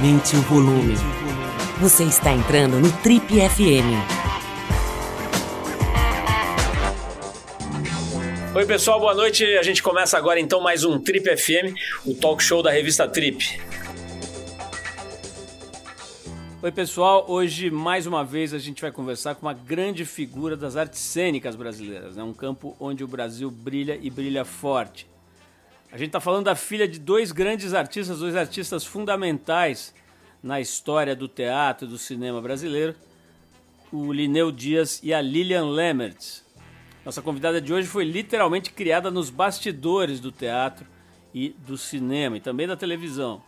[0.00, 0.94] Aumente o volume.
[1.78, 3.92] Você está entrando no Trip FM.
[8.56, 9.44] Oi, pessoal, boa noite.
[9.44, 11.76] A gente começa agora então mais um Trip FM,
[12.06, 13.60] o talk show da revista Trip.
[16.62, 17.26] Oi, pessoal.
[17.28, 21.54] Hoje, mais uma vez, a gente vai conversar com uma grande figura das artes cênicas
[21.54, 22.22] brasileiras, né?
[22.22, 25.09] um campo onde o Brasil brilha e brilha forte.
[25.92, 29.92] A gente está falando da filha de dois grandes artistas, dois artistas fundamentais
[30.40, 32.94] na história do teatro e do cinema brasileiro,
[33.92, 36.44] o Lineu Dias e a Lilian Lemertz.
[37.04, 40.86] Nossa convidada de hoje foi literalmente criada nos bastidores do teatro
[41.34, 43.42] e do cinema e também da televisão.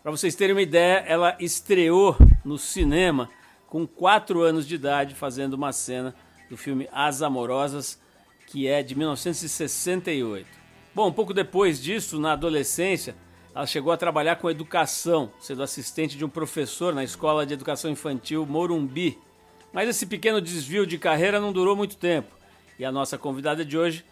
[0.00, 3.28] Para vocês terem uma ideia, ela estreou no cinema
[3.66, 6.14] com 4 anos de idade, fazendo uma cena
[6.48, 8.00] do filme As Amorosas,
[8.46, 10.59] que é de 1968.
[10.92, 13.14] Bom, um pouco depois disso, na adolescência,
[13.54, 17.90] ela chegou a trabalhar com educação, sendo assistente de um professor na Escola de Educação
[17.90, 19.16] Infantil Morumbi.
[19.72, 22.34] Mas esse pequeno desvio de carreira não durou muito tempo.
[22.76, 24.04] E a nossa convidada de hoje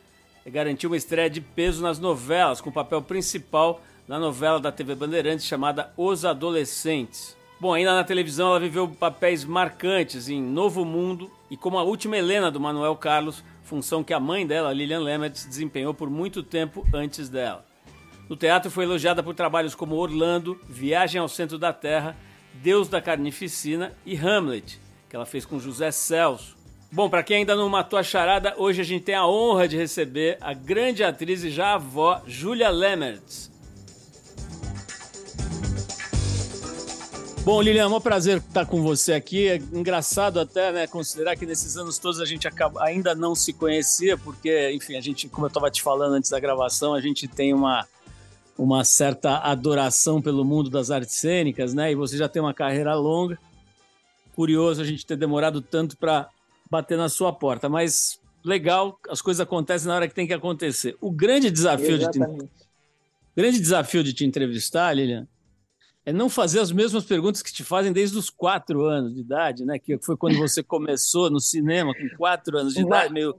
[0.46, 4.94] garantiu uma estreia de peso nas novelas, com o papel principal na novela da TV
[4.94, 7.36] Bandeirantes chamada Os Adolescentes.
[7.60, 12.16] Bom, ainda na televisão ela viveu papéis marcantes em Novo Mundo e como a última
[12.16, 16.86] Helena do Manuel Carlos, função que a mãe dela, Lilian Lemertz, desempenhou por muito tempo
[16.92, 17.66] antes dela.
[18.26, 22.16] No teatro foi elogiada por trabalhos como Orlando, Viagem ao Centro da Terra,
[22.54, 26.56] Deus da Carnificina e Hamlet, que ela fez com José Celso.
[26.90, 29.76] Bom, para quem ainda não matou a charada, hoje a gente tem a honra de
[29.76, 33.50] receber a grande atriz e já avó Julia Lemertz.
[37.44, 39.48] Bom, Lilian, é um prazer estar com você aqui.
[39.48, 43.52] É engraçado até, né, considerar que nesses anos todos a gente acaba, ainda não se
[43.52, 47.26] conhecia, porque, enfim, a gente, como eu estava te falando antes da gravação, a gente
[47.26, 47.86] tem uma
[48.58, 51.92] uma certa adoração pelo mundo das artes cênicas, né?
[51.92, 53.38] E você já tem uma carreira longa.
[54.34, 56.28] Curioso a gente ter demorado tanto para
[56.68, 60.96] bater na sua porta, mas legal, as coisas acontecem na hora que tem que acontecer.
[61.00, 62.40] O grande desafio Exatamente.
[62.40, 62.52] de te,
[63.36, 65.26] grande desafio de te entrevistar, Lilian,
[66.08, 69.66] é não fazer as mesmas perguntas que te fazem desde os quatro anos de idade,
[69.66, 69.78] né?
[69.78, 73.38] Que foi quando você começou no cinema com quatro anos de idade, meio,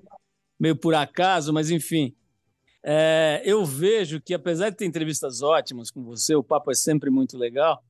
[0.59, 2.15] meio por acaso, mas enfim.
[2.83, 7.09] É, eu vejo que, apesar de ter entrevistas ótimas com você, o papo é sempre
[7.09, 7.83] muito legal.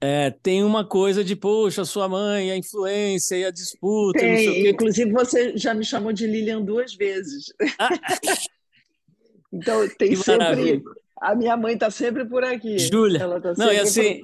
[0.00, 4.20] É, tem uma coisa de, poxa, sua mãe, a influência e a disputa.
[4.20, 7.46] Tem, inclusive você já me chamou de Lilian duas vezes.
[7.76, 7.88] Ah.
[9.52, 10.38] então tem que sempre.
[10.38, 11.03] Maravilha.
[11.20, 12.78] A minha mãe está sempre por aqui.
[12.78, 13.20] Júlia.
[13.40, 14.20] Tá não, e assim,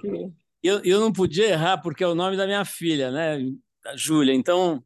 [0.62, 3.38] eu, eu não podia errar porque é o nome da minha filha, né?
[3.96, 4.34] Júlia.
[4.34, 4.82] Então,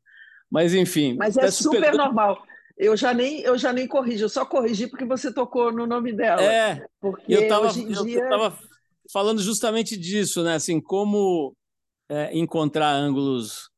[0.51, 1.17] mas enfim.
[1.19, 2.43] Mas é super normal.
[2.77, 6.13] Eu já nem eu já nem corrijo, eu só corrigi porque você tocou no nome
[6.13, 6.43] dela.
[6.43, 8.29] É, porque eu estava dia...
[9.13, 10.55] falando justamente disso, né?
[10.55, 11.57] Assim, como
[12.09, 13.71] é, encontrar ângulos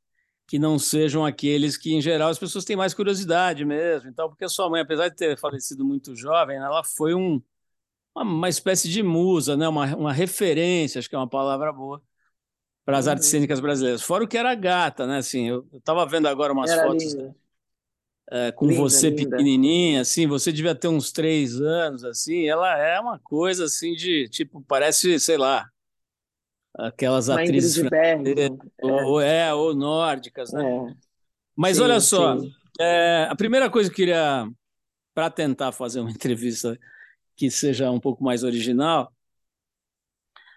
[0.47, 4.08] que não sejam aqueles que, em geral, as pessoas têm mais curiosidade mesmo.
[4.08, 7.43] Então, porque a sua mãe, apesar de ter falecido muito jovem, ela foi um,
[8.22, 9.69] uma, espécie de musa, né?
[9.69, 12.03] uma, uma referência, acho que é uma palavra boa,
[12.84, 13.31] para as artes uhum.
[13.32, 14.03] cênicas brasileiras.
[14.03, 15.19] Fora o que era gata, né?
[15.19, 17.16] Assim, eu estava vendo agora umas era fotos.
[18.28, 19.31] É, com linda, você linda.
[19.31, 24.28] pequenininha, assim, você devia ter uns três anos, assim, ela é uma coisa, assim, de,
[24.28, 25.71] tipo, parece, sei lá,
[26.76, 28.16] aquelas uma atrizes é.
[28.82, 30.65] ou, é, ou nórdicas, né?
[30.65, 30.94] É.
[31.55, 32.37] Mas sim, olha só,
[32.81, 34.49] é, a primeira coisa que eu queria,
[35.15, 36.76] para tentar fazer uma entrevista
[37.37, 39.13] que seja um pouco mais original,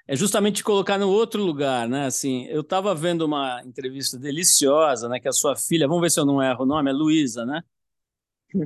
[0.07, 2.07] é justamente colocar no outro lugar, né?
[2.07, 5.19] Assim, eu estava vendo uma entrevista deliciosa, né?
[5.19, 7.61] Que a sua filha, vamos ver se eu não erro o nome, é Luísa, né?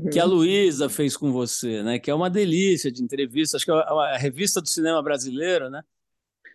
[0.10, 2.00] Que a Luísa fez com você, né?
[2.00, 5.82] Que é uma delícia de entrevista, acho que é a, revista do cinema brasileiro, né?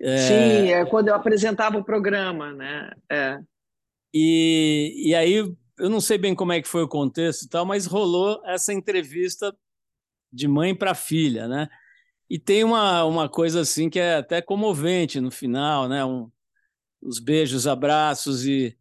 [0.00, 0.16] É...
[0.16, 2.90] Sim, é quando eu apresentava o programa, né?
[3.10, 3.38] É.
[4.14, 7.66] E, e aí, eu não sei bem como é que foi o contexto e tal,
[7.66, 9.54] mas rolou essa entrevista
[10.32, 11.68] de mãe para filha, né?
[12.30, 16.04] E tem uma, uma coisa assim que é até comovente no final, né?
[16.04, 16.30] Um,
[17.00, 18.76] os beijos, abraços e,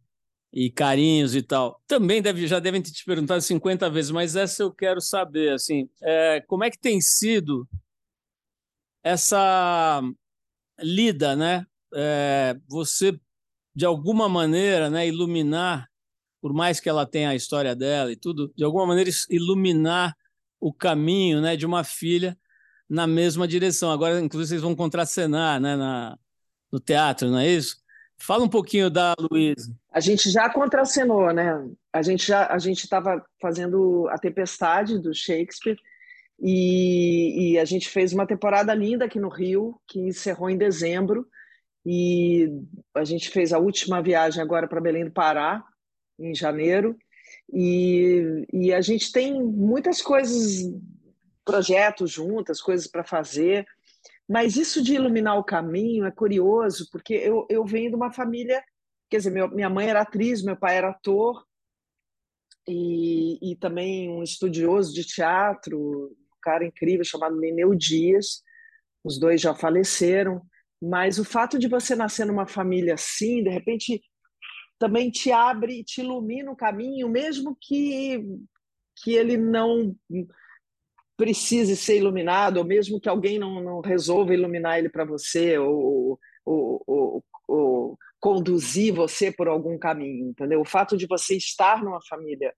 [0.52, 1.82] e carinhos e tal.
[1.86, 5.88] Também deve, já devem ter te perguntado 50 vezes, mas essa eu quero saber, assim,
[6.02, 7.66] é, como é que tem sido
[9.02, 10.02] essa
[10.80, 11.64] lida, né?
[11.94, 13.18] É, você,
[13.74, 15.88] de alguma maneira, né, iluminar,
[16.40, 20.14] por mais que ela tenha a história dela e tudo, de alguma maneira iluminar
[20.60, 22.36] o caminho né, de uma filha
[22.88, 23.90] na mesma direção.
[23.90, 26.18] Agora, inclusive, vocês vão contracenar né, na,
[26.72, 27.76] no teatro, não é isso?
[28.20, 29.72] Fala um pouquinho da Luísa.
[29.92, 31.64] A gente já contracenou, né?
[31.92, 35.78] A gente já a gente estava fazendo a Tempestade do Shakespeare
[36.40, 41.26] e, e, a gente fez uma temporada linda aqui no Rio que encerrou em dezembro
[41.84, 42.48] e
[42.94, 45.64] a gente fez a última viagem agora para Belém do Pará,
[46.18, 46.96] em janeiro,
[47.52, 50.70] e, e a gente tem muitas coisas,
[51.44, 53.66] projetos juntas, coisas para fazer,
[54.28, 58.62] mas isso de iluminar o caminho é curioso, porque eu, eu venho de uma família,
[59.08, 61.42] quer dizer, meu, minha mãe era atriz, meu pai era ator,
[62.68, 68.42] e, e também um estudioso de teatro, um cara incrível chamado Neneu Dias,
[69.02, 70.42] os dois já faleceram,
[70.80, 74.02] mas o fato de você nascer numa família assim, de repente,
[74.78, 78.24] também te abre, te ilumina o caminho, mesmo que,
[79.02, 79.94] que ele não
[81.16, 86.18] precise ser iluminado, ou mesmo que alguém não, não resolva iluminar ele para você, ou,
[86.44, 90.60] ou, ou, ou, conduzir você por algum caminho, entendeu?
[90.60, 92.54] O fato de você estar numa família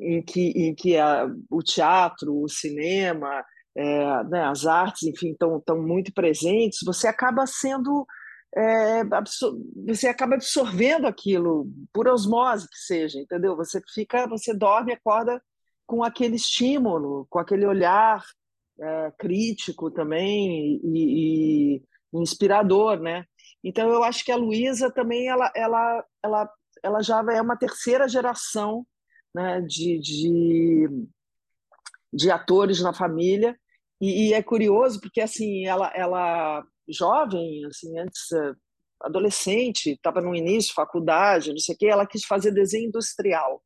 [0.00, 3.44] em que, em que a, o teatro, o cinema,
[3.76, 8.04] é, né, as artes, enfim, estão tão muito presentes, você acaba sendo
[8.56, 9.02] é,
[9.86, 13.56] você acaba absorvendo aquilo por osmose que seja, entendeu?
[13.56, 15.42] Você fica, você dorme, acorda
[15.86, 18.24] com aquele estímulo, com aquele olhar
[18.80, 23.24] é, crítico também e, e, inspirador, né?
[23.62, 26.52] Então eu acho que a Luísa também ela, ela, ela,
[26.82, 28.86] ela já é uma terceira geração
[29.34, 30.88] né, de, de,
[32.12, 33.58] de atores na família
[34.00, 38.52] e, e, é curioso porque assim ela, ela jovem, assim antes eh,
[39.00, 43.62] adolescente, estava no início faculdade, não sei o quê, ela quis fazer desenho industrial.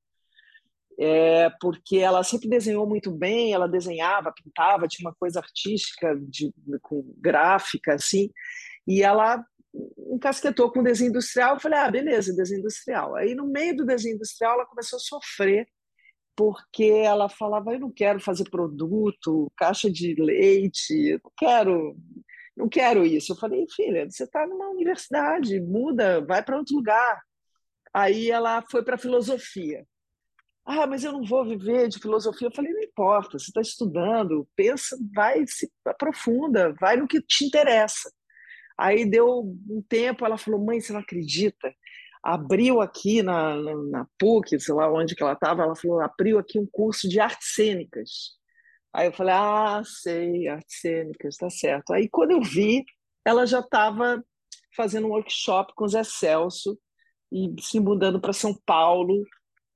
[1.00, 6.52] É, porque ela sempre desenhou muito bem, ela desenhava, pintava, tinha uma coisa artística, de,
[6.82, 8.30] com gráfica, assim,
[8.86, 9.42] e ela
[10.12, 11.54] encasquetou com desenho industrial.
[11.54, 13.16] Eu falei, ah, beleza, desenho industrial.
[13.16, 15.66] Aí, no meio do desenho industrial, ela começou a sofrer
[16.36, 21.96] porque ela falava: Eu não quero fazer produto, caixa de leite, não quero,
[22.56, 23.32] não quero isso.
[23.32, 27.22] Eu falei: Filha, você está numa universidade, muda, vai para outro lugar.
[27.92, 29.86] Aí ela foi para filosofia.
[30.64, 32.48] Ah, mas eu não vou viver de filosofia.
[32.48, 37.44] Eu falei: Não importa, você está estudando, pensa, vai, se aprofunda, vai no que te
[37.44, 38.12] interessa.
[38.78, 41.74] Aí deu um tempo, ela falou: Mãe, você não acredita?
[42.22, 46.38] abriu aqui na, na, na, PUC, sei lá onde que ela estava, ela falou, abriu
[46.38, 48.38] aqui um curso de artes cênicas.
[48.94, 51.92] Aí eu falei, ah, sei, artes cênicas, tá certo.
[51.92, 52.84] Aí quando eu vi,
[53.24, 54.22] ela já estava
[54.76, 56.78] fazendo um workshop com o Zé Celso
[57.32, 59.24] e se mudando para São Paulo.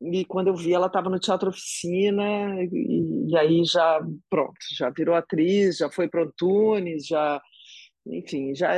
[0.01, 4.91] E quando eu vi, ela estava no Teatro Oficina, e, e, aí já, pronto, já
[4.91, 7.41] virou atriz, já foi para Antunes, já
[8.09, 8.73] enfim, já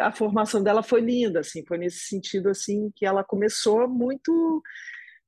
[0.00, 4.62] a formação dela foi linda, assim, foi nesse sentido assim que ela começou muito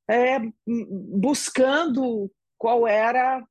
[0.09, 3.43] é, buscando qual era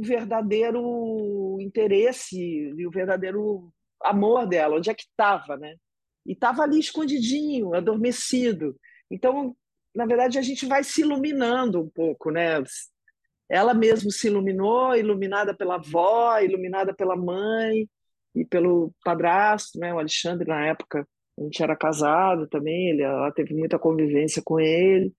[0.00, 5.76] o verdadeiro interesse e o verdadeiro amor dela, onde é que estava, né?
[6.26, 8.76] E estava ali escondidinho, adormecido.
[9.10, 9.56] Então,
[9.94, 12.62] na verdade, a gente vai se iluminando um pouco, né?
[13.48, 17.88] Ela mesma se iluminou, iluminada pela avó, iluminada pela mãe,
[18.34, 21.06] e pelo padrasto, né, o Alexandre, na época,
[21.38, 25.12] a gente era casado também, ela teve muita convivência com ele,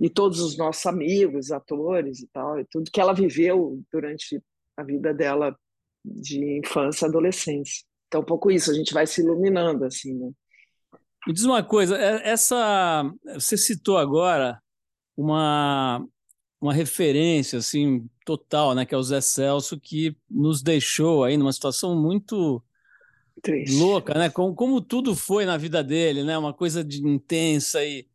[0.00, 4.40] e todos os nossos amigos, atores e tal, e tudo que ela viveu durante
[4.76, 5.56] a vida dela
[6.04, 7.84] de infância e adolescência.
[8.06, 10.30] Então, um pouco isso, a gente vai se iluminando, assim, né?
[11.26, 14.62] Me diz uma coisa, é, essa você citou agora
[15.16, 16.06] uma
[16.60, 21.52] uma referência assim total, né, que é o Zé Celso que nos deixou aí numa
[21.52, 22.62] situação muito
[23.40, 23.76] Triste.
[23.76, 24.28] louca, né?
[24.28, 26.36] Como, como tudo foi na vida dele, né?
[26.36, 28.08] Uma coisa de intensa e,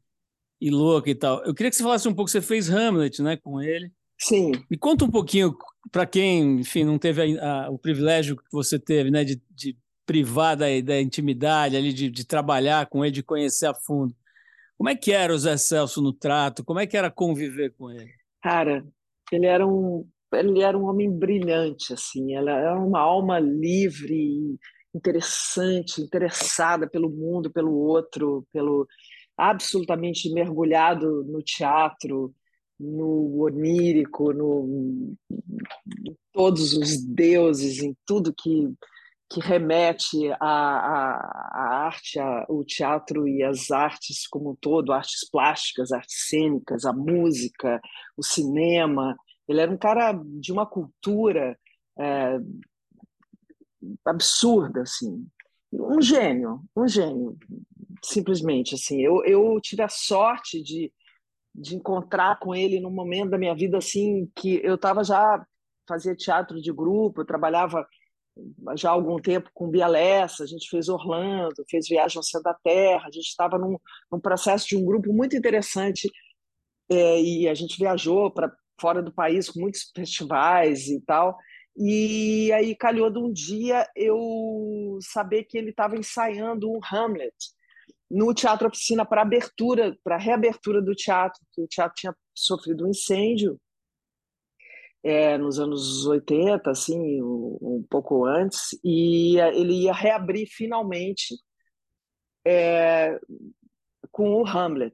[0.63, 1.43] e louca e tal.
[1.43, 3.91] Eu queria que você falasse um pouco, você fez Hamlet, né, com ele.
[4.17, 4.53] Sim.
[4.71, 5.53] Me conta um pouquinho
[5.91, 9.77] para quem, enfim, não teve a, a, o privilégio que você teve, né, de, de
[10.05, 14.15] privar da, da intimidade ali, de, de trabalhar com ele, de conhecer a fundo.
[14.77, 16.63] Como é que era o Zé Celso no trato?
[16.63, 18.11] Como é que era conviver com ele?
[18.41, 18.85] Cara,
[19.33, 24.57] ele era um ele era um homem brilhante assim, ela era uma alma livre,
[24.95, 28.87] interessante, interessada pelo mundo, pelo outro, pelo
[29.37, 32.33] absolutamente mergulhado no teatro,
[32.79, 35.15] no onírico, no
[36.31, 38.73] todos os deuses, em tudo que
[39.33, 46.27] que remete à arte, ao teatro e às artes como um todo, artes plásticas, artes
[46.29, 47.81] cênicas, a música,
[48.15, 49.17] o cinema.
[49.47, 51.57] Ele era um cara de uma cultura
[51.97, 52.37] é,
[54.05, 55.27] absurda, assim,
[55.71, 57.35] um gênio, um gênio,
[58.03, 59.01] simplesmente assim.
[59.01, 60.91] Eu, eu tive a sorte de,
[61.55, 65.43] de encontrar com ele num momento da minha vida assim que eu estava já
[65.87, 67.85] fazia teatro de grupo, eu trabalhava
[68.75, 72.53] já há algum tempo com Bialessa, a gente fez Orlando, fez Viagem ao Céu da
[72.53, 73.77] Terra, a gente estava num,
[74.11, 76.09] num, processo de um grupo muito interessante
[76.89, 81.37] é, e a gente viajou para fora do país com muitos festivais e tal.
[81.77, 87.35] E aí calhou de um dia eu saber que ele estava ensaiando um Hamlet
[88.13, 92.89] no Teatro Oficina para abertura, para reabertura do teatro, que o teatro tinha sofrido um
[92.89, 93.59] incêndio
[95.03, 101.35] é, nos anos 80, assim, um, pouco antes, e ele ia reabrir finalmente
[102.45, 103.19] é,
[104.11, 104.93] com o Hamlet.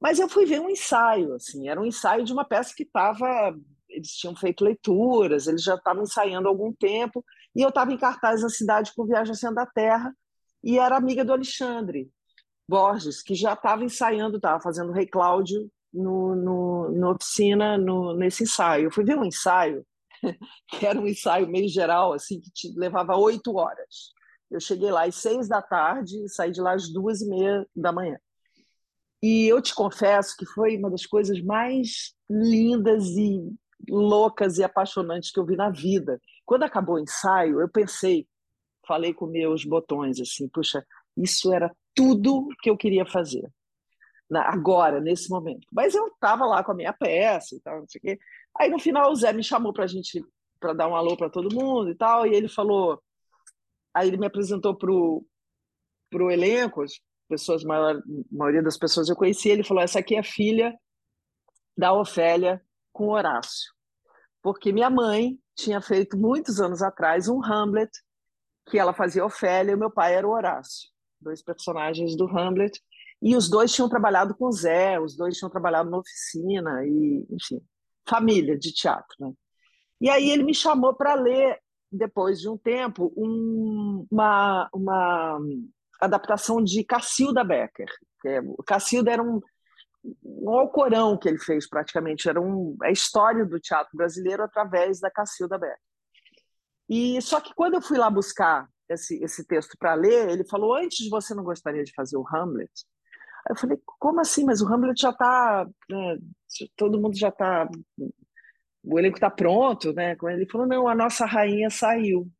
[0.00, 3.56] Mas eu fui ver um ensaio, assim, era um ensaio de uma peça que estava.
[3.88, 7.24] Eles tinham feito leituras, eles já estavam ensaiando há algum tempo,
[7.56, 10.14] e eu estava em cartaz na cidade com Viagem Sendo da Terra,
[10.62, 12.10] e era amiga do Alexandre
[12.72, 18.44] Borges, que já estava ensaiando, estava fazendo Rei Cláudio no, no, na oficina, no, nesse
[18.44, 18.84] ensaio.
[18.84, 19.84] Eu fui ver um ensaio,
[20.68, 24.10] que era um ensaio meio geral, assim, que te levava oito horas.
[24.50, 27.66] Eu cheguei lá às seis da tarde e saí de lá às duas e meia
[27.76, 28.16] da manhã.
[29.22, 33.38] E eu te confesso que foi uma das coisas mais lindas e
[33.86, 36.18] loucas e apaixonantes que eu vi na vida.
[36.46, 38.26] Quando acabou o ensaio, eu pensei,
[38.86, 40.82] falei com meus botões assim, puxa,
[41.18, 43.50] isso era tudo que eu queria fazer
[44.40, 45.66] agora, nesse momento.
[45.70, 48.18] Mas eu estava lá com a minha peça e tal, não sei o quê.
[48.58, 50.24] Aí no final o Zé me chamou para a gente
[50.58, 53.02] para dar um alô para todo mundo e tal, e ele falou,
[53.92, 55.26] aí ele me apresentou pro
[56.08, 56.92] pro elenco, as
[57.26, 60.78] pessoas maior, a maioria das pessoas eu conhecia, ele falou essa aqui é filha
[61.74, 63.72] da Ofélia com Horácio,
[64.42, 67.90] porque minha mãe tinha feito muitos anos atrás um Hamlet
[68.68, 70.90] que ela fazia Ofélia e meu pai era o Horácio,
[71.22, 72.80] dois personagens do Hamlet
[73.22, 77.24] e os dois tinham trabalhado com o Zé, os dois tinham trabalhado na oficina, e,
[77.30, 77.62] enfim,
[78.06, 79.14] família de teatro.
[79.20, 79.32] Né?
[80.00, 81.60] E aí ele me chamou para ler,
[81.90, 85.38] depois de um tempo, um, uma, uma
[86.00, 87.88] adaptação de Cacilda Becker.
[88.26, 89.40] É, Cacilda era um,
[90.24, 92.28] um alcorão que ele fez, praticamente.
[92.28, 95.78] Era um, a história do teatro brasileiro através da Cacilda Becker.
[96.88, 100.74] E só que quando eu fui lá buscar esse, esse texto para ler, ele falou:
[100.74, 102.70] antes você não gostaria de fazer o Hamlet?
[103.48, 104.44] eu falei, como assim?
[104.44, 106.18] Mas o Hamlet já está, né,
[106.76, 107.68] todo mundo já está,
[108.82, 110.16] o elenco está pronto, né?
[110.22, 112.30] Ele falou, não, a nossa rainha saiu.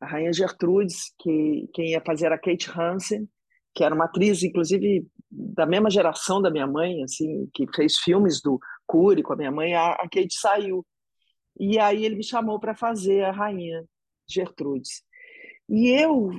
[0.00, 3.28] A rainha Gertrudes, que quem ia fazer era a Kate Hansen,
[3.74, 8.42] que era uma atriz, inclusive, da mesma geração da minha mãe, assim, que fez filmes
[8.42, 10.84] do Cury com a minha mãe, a, a Kate saiu.
[11.58, 13.84] E aí ele me chamou para fazer a rainha
[14.28, 15.02] Gertrudes.
[15.72, 16.30] E eu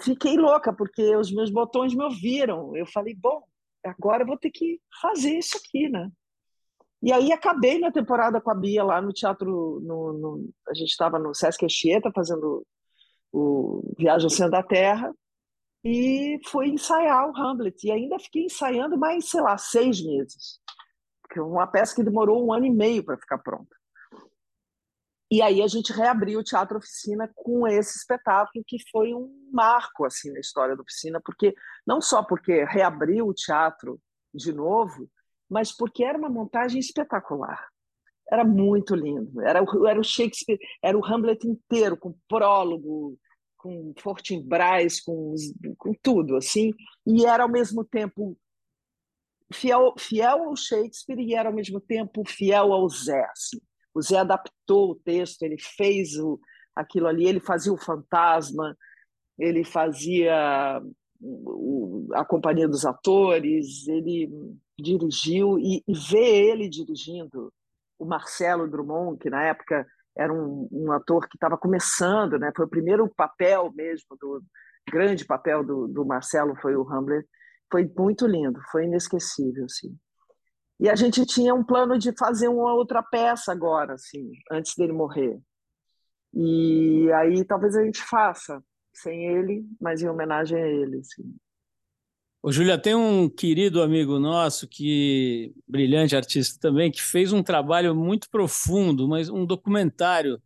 [0.00, 2.76] fiquei louca, porque os meus botões me ouviram.
[2.76, 3.44] Eu falei, bom,
[3.84, 6.10] agora eu vou ter que fazer isso aqui, né?
[7.00, 10.90] E aí acabei minha temporada com a Bia lá no teatro, no, no a gente
[10.90, 12.66] estava no Sesc Anchieta fazendo
[13.32, 15.14] o Viagem ao Centro da Terra
[15.84, 17.86] e fui ensaiar o Hamlet.
[17.86, 20.60] E ainda fiquei ensaiando mais, sei lá, seis meses.
[21.22, 23.76] Porque uma peça que demorou um ano e meio para ficar pronta.
[25.32, 30.04] E aí a gente reabriu o Teatro Oficina com esse espetáculo que foi um marco
[30.04, 31.54] assim na história da oficina, porque
[31.86, 33.98] não só porque reabriu o teatro
[34.34, 35.08] de novo,
[35.48, 37.66] mas porque era uma montagem espetacular.
[38.30, 39.40] Era muito lindo.
[39.40, 43.18] Era, era o Shakespeare, era o Hamlet inteiro, com prólogo,
[43.56, 45.34] com Fortinbras, com,
[45.78, 46.74] com tudo, assim.
[47.06, 48.38] E era ao mesmo tempo
[49.50, 53.58] fiel, fiel ao Shakespeare e era ao mesmo tempo fiel ao Zé, assim
[53.94, 56.40] o Zé adaptou o texto, ele fez o,
[56.74, 58.76] aquilo ali, ele fazia o fantasma,
[59.38, 60.80] ele fazia
[61.20, 64.30] o, a companhia dos atores, ele
[64.78, 67.52] dirigiu e, e ver ele dirigindo
[67.98, 72.52] o Marcelo Drummond, que na época era um, um ator que estava começando, né?
[72.54, 74.42] Foi o primeiro papel mesmo do
[74.90, 77.26] grande papel do, do Marcelo foi o Hamlet.
[77.70, 79.96] Foi muito lindo, foi inesquecível, sim.
[80.80, 84.92] E a gente tinha um plano de fazer uma outra peça agora, assim, antes dele
[84.92, 85.40] morrer.
[86.34, 88.62] E aí talvez a gente faça,
[88.92, 90.98] sem ele, mas em homenagem a ele.
[90.98, 91.34] Assim.
[92.42, 97.94] Ô, Júlia, tem um querido amigo nosso, que brilhante artista também, que fez um trabalho
[97.94, 100.42] muito profundo, mas um documentário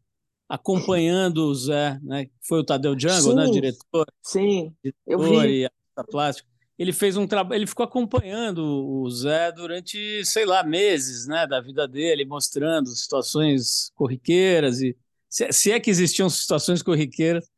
[0.48, 2.28] acompanhando o Zé, né?
[2.46, 3.46] Foi o Tadeu Django, né?
[3.46, 4.06] Diretor.
[4.22, 5.60] Sim, diretor eu vi.
[5.60, 10.62] E artista plástico ele fez um trabalho, ele ficou acompanhando o Zé durante, sei lá,
[10.62, 14.96] meses, né, da vida dele, mostrando situações corriqueiras e
[15.28, 17.48] se, se é que existiam situações corriqueiras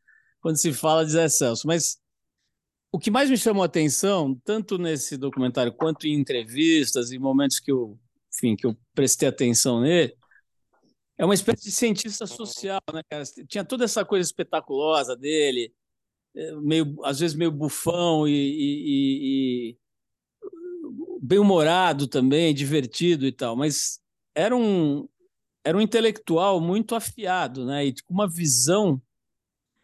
[0.41, 1.99] quando se fala de Zé Celso, mas
[2.91, 7.61] o que mais me chamou a atenção, tanto nesse documentário quanto em entrevistas e momentos
[7.61, 7.99] que eu,
[8.35, 10.15] enfim, que eu prestei atenção nele,
[11.19, 13.25] é uma espécie de cientista social, né, cara?
[13.49, 15.75] Tinha toda essa coisa espetaculosa dele,
[16.63, 19.79] meio, às vezes meio bufão e, e, e
[21.21, 24.01] bem-humorado também, divertido e tal, mas
[24.35, 25.09] era um,
[25.65, 27.87] era um intelectual muito afiado, né?
[27.87, 29.01] E com uma visão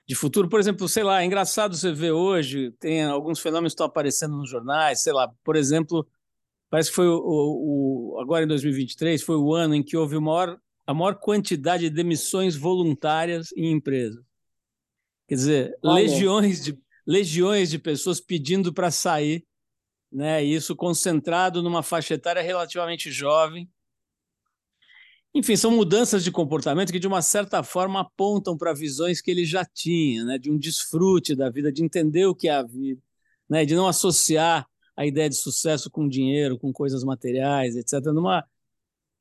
[0.06, 0.48] de futuro.
[0.48, 4.36] Por exemplo, sei lá, é engraçado você ver hoje, tem alguns fenômenos que estão aparecendo
[4.36, 6.06] nos jornais, sei lá, por exemplo,
[6.70, 10.18] parece que foi o, o, o agora em 2023, foi o ano em que houve
[10.18, 14.22] maior a maior quantidade de demissões voluntárias em empresas.
[15.26, 19.44] Quer dizer, legiões de, legiões de pessoas pedindo para sair,
[20.10, 20.42] né?
[20.42, 23.68] isso concentrado numa faixa etária relativamente jovem.
[25.34, 29.44] Enfim, são mudanças de comportamento que, de uma certa forma, apontam para visões que ele
[29.44, 30.38] já tinha, né?
[30.38, 33.02] de um desfrute da vida, de entender o que é a vida,
[33.48, 33.64] né?
[33.64, 34.66] de não associar
[34.96, 38.44] a ideia de sucesso com dinheiro, com coisas materiais, etc., numa,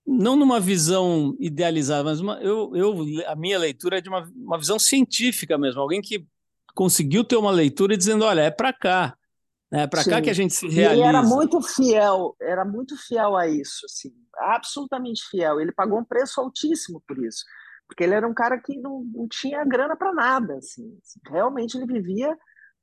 [0.05, 4.57] não numa visão idealizada, mas uma, eu, eu, a minha leitura é de uma, uma
[4.57, 6.27] visão científica mesmo, alguém que
[6.75, 9.17] conseguiu ter uma leitura dizendo, olha, é para cá,
[9.72, 11.01] é para cá que a gente se realiza.
[11.01, 15.60] Ele era muito fiel, era muito fiel a isso, assim, absolutamente fiel.
[15.60, 17.43] Ele pagou um preço altíssimo por isso,
[17.88, 21.86] porque ele era um cara que não, não tinha grana para nada, assim, realmente ele
[21.86, 22.36] vivia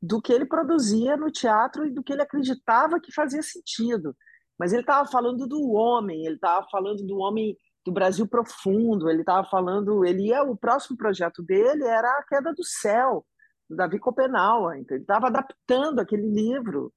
[0.02, 4.16] do que ele produzia no teatro e do que ele acreditava que fazia sentido.
[4.60, 9.22] Mas ele estava falando do homem, ele estava falando do homem do Brasil profundo, ele
[9.22, 13.24] estava falando, ele ia, o próximo projeto dele era a queda do céu,
[13.70, 16.92] do Davi Copenau, então ele estava adaptando aquele livro,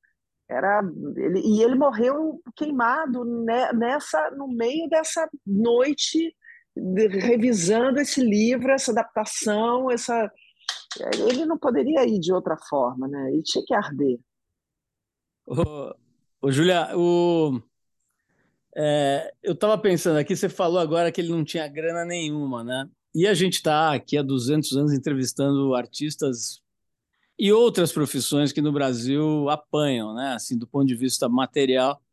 [0.50, 0.82] era
[1.15, 3.24] ele, e ele morreu queimado
[3.74, 6.36] nessa no meio dessa noite
[6.75, 10.29] de, revisando esse livro, essa adaptação, essa
[11.29, 13.32] ele não poderia ir de outra forma, né?
[13.32, 14.20] Ele tinha que arder.
[16.43, 17.62] Ô, Julia, o...
[18.75, 22.89] É, eu estava pensando aqui, você falou agora que ele não tinha grana nenhuma, né?
[23.15, 26.62] E a gente está aqui há 200 anos entrevistando artistas
[27.39, 30.34] e outras profissões que no Brasil apanham, né?
[30.34, 32.03] Assim, do ponto de vista material.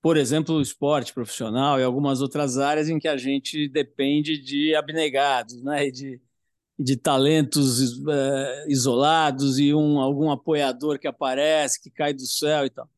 [0.00, 4.74] Por exemplo, o esporte profissional e algumas outras áreas em que a gente depende de
[4.74, 5.86] abnegados, né?
[5.86, 6.20] E de,
[6.78, 12.70] de talentos é, isolados e um, algum apoiador que aparece, que cai do céu e
[12.70, 12.88] tal.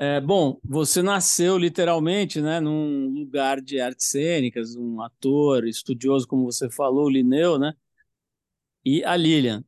[0.00, 6.44] É, bom, você nasceu literalmente né, num lugar de artes cênicas, um ator estudioso, como
[6.44, 7.74] você falou, o Lineu, né?
[8.84, 9.64] E a Lilian,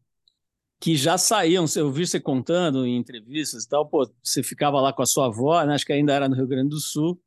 [0.79, 4.93] que já saíam, eu vi você contando em entrevistas e tal, pô, você ficava lá
[4.93, 7.21] com a sua avó, né, acho que ainda era no Rio Grande do Sul,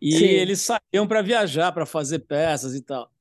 [0.00, 0.24] e Sim.
[0.24, 3.12] eles saíam para viajar, para fazer peças e tal.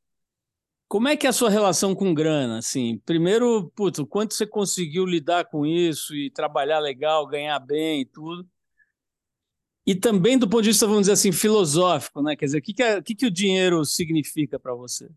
[0.88, 2.58] Como é que é a sua relação com grana?
[2.58, 8.06] Assim, primeiro, putz, quanto você conseguiu lidar com isso e trabalhar legal, ganhar bem e
[8.06, 8.50] tudo?
[9.89, 12.36] E também do ponto de vista, vamos dizer assim, filosófico, né?
[12.36, 15.10] Quer dizer, o que, que, é, o, que, que o dinheiro significa para você?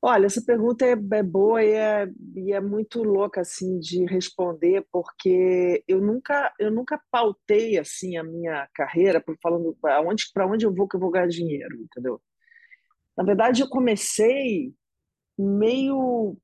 [0.00, 4.86] Olha, essa pergunta é, é boa e é, e é, muito louca assim de responder,
[4.90, 10.46] porque eu nunca eu nunca pautei assim a minha carreira por falando para onde para
[10.46, 12.18] onde eu vou que eu vou ganhar dinheiro, entendeu?
[13.14, 14.72] Na verdade, eu comecei
[15.38, 16.34] meio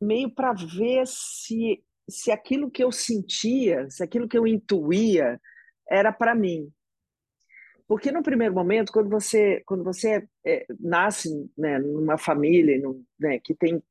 [0.00, 5.40] meio para ver se se aquilo que eu sentia, se aquilo que eu intuía
[5.88, 6.70] era para mim.
[7.86, 13.38] Porque no primeiro momento, quando você quando você é, nasce né, numa família no, né,
[13.38, 13.82] que tem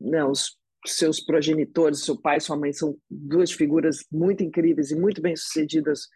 [0.00, 5.20] né, os seus progenitores, seu pai sua mãe são duas figuras muito incríveis e muito
[5.22, 6.08] bem sucedidas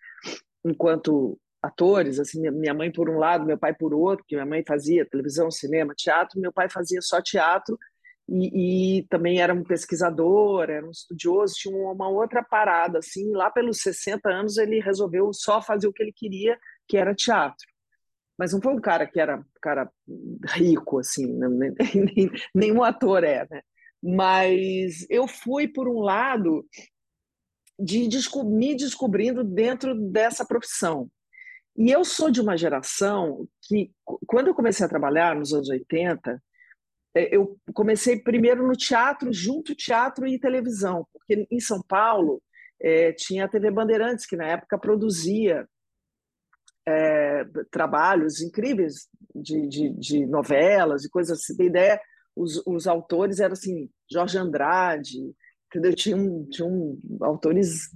[0.64, 4.64] enquanto atores, assim, minha mãe por um lado, meu pai por outro, porque minha mãe
[4.66, 7.79] fazia televisão, cinema, teatro, meu pai fazia só teatro
[8.30, 13.50] e, e, também era um pesquisador, era um estudioso, tinha uma outra parada, assim, lá
[13.50, 17.66] pelos 60 anos ele resolveu só fazer o que ele queria, que era teatro.
[18.38, 19.90] Mas não foi um cara que era cara
[20.54, 23.62] rico, assim, nem, nem, nenhum ator é, né?
[24.00, 26.64] Mas eu fui, por um lado,
[27.78, 31.10] de desco me descobrindo dentro dessa profissão.
[31.76, 33.90] E eu sou de uma geração que,
[34.26, 36.38] quando eu comecei a trabalhar nos anos 80, é,
[37.14, 42.42] eu comecei primeiro no teatro, junto teatro e televisão, porque em São Paulo
[42.81, 45.66] é, tinha a TV Bandeirantes, que na época produzia
[46.87, 51.57] é, trabalhos incríveis de, de, de, novelas e coisas assim.
[51.57, 52.01] Tem ideia,
[52.35, 55.18] os, os autores eram assim, Jorge Andrade,
[55.66, 55.94] entendeu?
[55.94, 56.46] Tinham
[57.20, 57.90] autores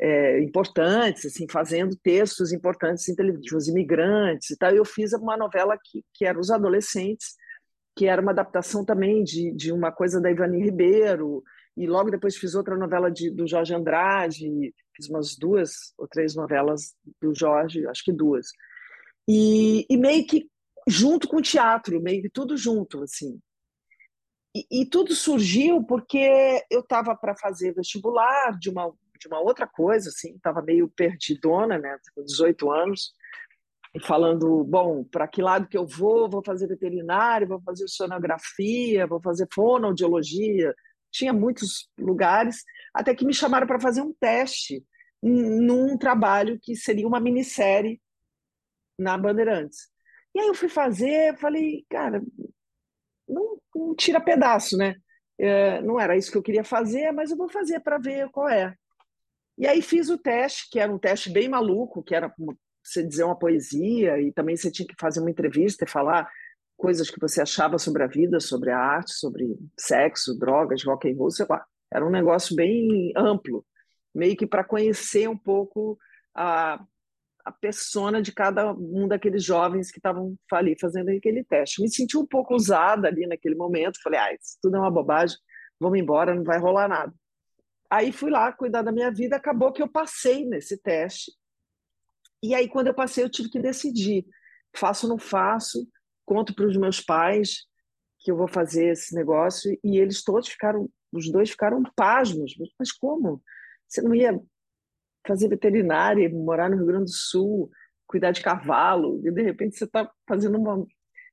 [0.00, 4.72] é, importantes, assim, fazendo textos importantes em televisão, os imigrantes e tal.
[4.72, 7.34] Eu fiz uma novela que, que era Os Adolescentes,
[7.96, 11.42] que era uma adaptação também de, de uma coisa da Ivani Ribeiro,
[11.74, 16.34] e logo depois fiz outra novela de, do Jorge Andrade, fiz umas duas ou três
[16.34, 18.48] novelas do Jorge, acho que duas.
[19.26, 20.48] E, e meio que
[20.86, 23.40] junto com o teatro, meio que tudo junto, assim.
[24.54, 29.66] E, e tudo surgiu porque eu estava para fazer vestibular de uma, de uma outra
[29.66, 33.12] coisa, assim, estava meio perdidona, né, com 18 anos,
[34.00, 36.28] falando, bom, para que lado que eu vou?
[36.28, 40.74] Vou fazer veterinário, vou fazer sonografia, vou fazer fonoaudiologia.
[41.10, 44.84] Tinha muitos lugares, até que me chamaram para fazer um teste
[45.22, 48.00] num trabalho que seria uma minissérie
[48.98, 49.88] na Bandeirantes.
[50.34, 52.22] E aí eu fui fazer, falei, cara,
[53.28, 54.96] não, não tira pedaço, né?
[55.38, 58.48] É, não era isso que eu queria fazer, mas eu vou fazer para ver qual
[58.48, 58.74] é.
[59.58, 62.32] E aí fiz o teste, que era um teste bem maluco, que era
[62.88, 66.30] você dizer uma poesia e também você tinha que fazer uma entrevista e falar
[66.76, 71.16] coisas que você achava sobre a vida, sobre a arte, sobre sexo, drogas, rock and
[71.16, 71.64] roll, sei lá.
[71.92, 73.64] Era um negócio bem amplo,
[74.14, 75.98] meio que para conhecer um pouco
[76.34, 76.84] a,
[77.44, 81.80] a persona de cada um daqueles jovens que estavam ali fazendo aquele teste.
[81.80, 85.36] Me senti um pouco usada ali naquele momento, falei, ah, isso tudo é uma bobagem,
[85.80, 87.14] vamos embora, não vai rolar nada.
[87.90, 91.32] Aí fui lá cuidar da minha vida, acabou que eu passei nesse teste.
[92.46, 94.24] E aí, quando eu passei, eu tive que decidir:
[94.74, 95.88] faço ou não faço?
[96.24, 97.66] Conto para os meus pais
[98.20, 99.76] que eu vou fazer esse negócio.
[99.82, 102.54] E eles todos ficaram, os dois ficaram pasmos.
[102.78, 103.42] Mas como?
[103.88, 104.40] Você não ia
[105.26, 107.68] fazer veterinária, morar no Rio Grande do Sul,
[108.06, 110.86] cuidar de cavalo, e de repente você está fazendo uma.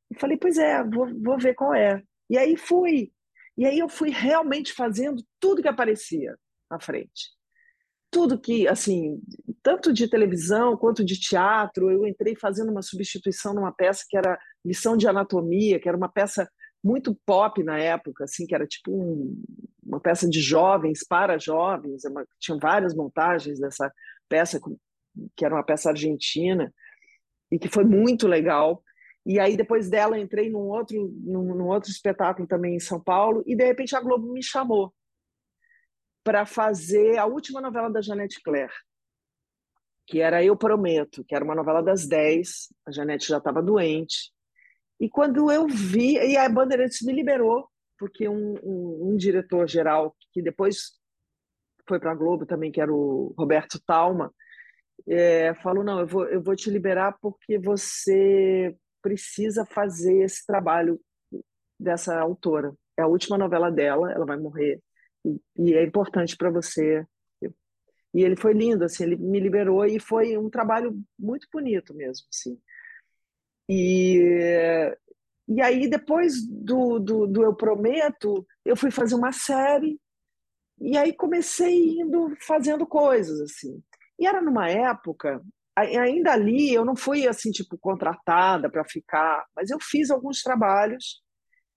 [0.09, 2.01] Eu falei, pois é, vou, vou ver qual é.
[2.27, 3.11] E aí fui.
[3.55, 6.35] E aí eu fui realmente fazendo tudo que aparecia
[6.71, 7.29] à frente.
[8.13, 9.19] Tudo que, assim,
[9.63, 14.37] tanto de televisão quanto de teatro, eu entrei fazendo uma substituição numa peça que era
[14.63, 16.47] lição de anatomia, que era uma peça
[16.83, 19.41] muito pop na época, assim, que era tipo um,
[19.83, 22.23] uma peça de jovens para jovens, é uma,
[22.61, 23.91] várias montagens dessa
[24.29, 24.59] peça,
[25.35, 26.71] que era uma peça argentina,
[27.51, 28.83] e que foi muito legal.
[29.25, 33.43] E aí, depois dela, entrei num outro, num, num outro espetáculo também em São Paulo,
[33.47, 34.93] e de repente a Globo me chamou
[36.23, 38.71] para fazer a última novela da Janete Claire,
[40.07, 44.31] que era Eu Prometo, que era uma novela das 10, a Janete já estava doente.
[44.99, 50.41] E quando eu vi, e a Bandeirantes me liberou, porque um, um, um diretor-geral, que
[50.41, 50.93] depois
[51.87, 54.33] foi para a Globo também, que era o Roberto Talma,
[55.07, 60.99] é, falou: Não, eu vou, eu vou te liberar porque você precisa fazer esse trabalho
[61.79, 62.73] dessa autora.
[62.97, 64.81] É a última novela dela, ela vai morrer
[65.25, 67.05] e, é importante para você.
[68.13, 72.27] E ele foi lindo, assim, ele me liberou e foi um trabalho muito bonito mesmo,
[72.31, 72.59] assim.
[73.67, 74.19] E,
[75.47, 79.99] e aí, depois do, do, do Eu Prometo, eu fui fazer uma série
[80.79, 83.81] e aí comecei indo fazendo coisas, assim.
[84.19, 85.41] E era numa época,
[85.75, 91.22] ainda ali, eu não fui, assim, tipo, contratada para ficar, mas eu fiz alguns trabalhos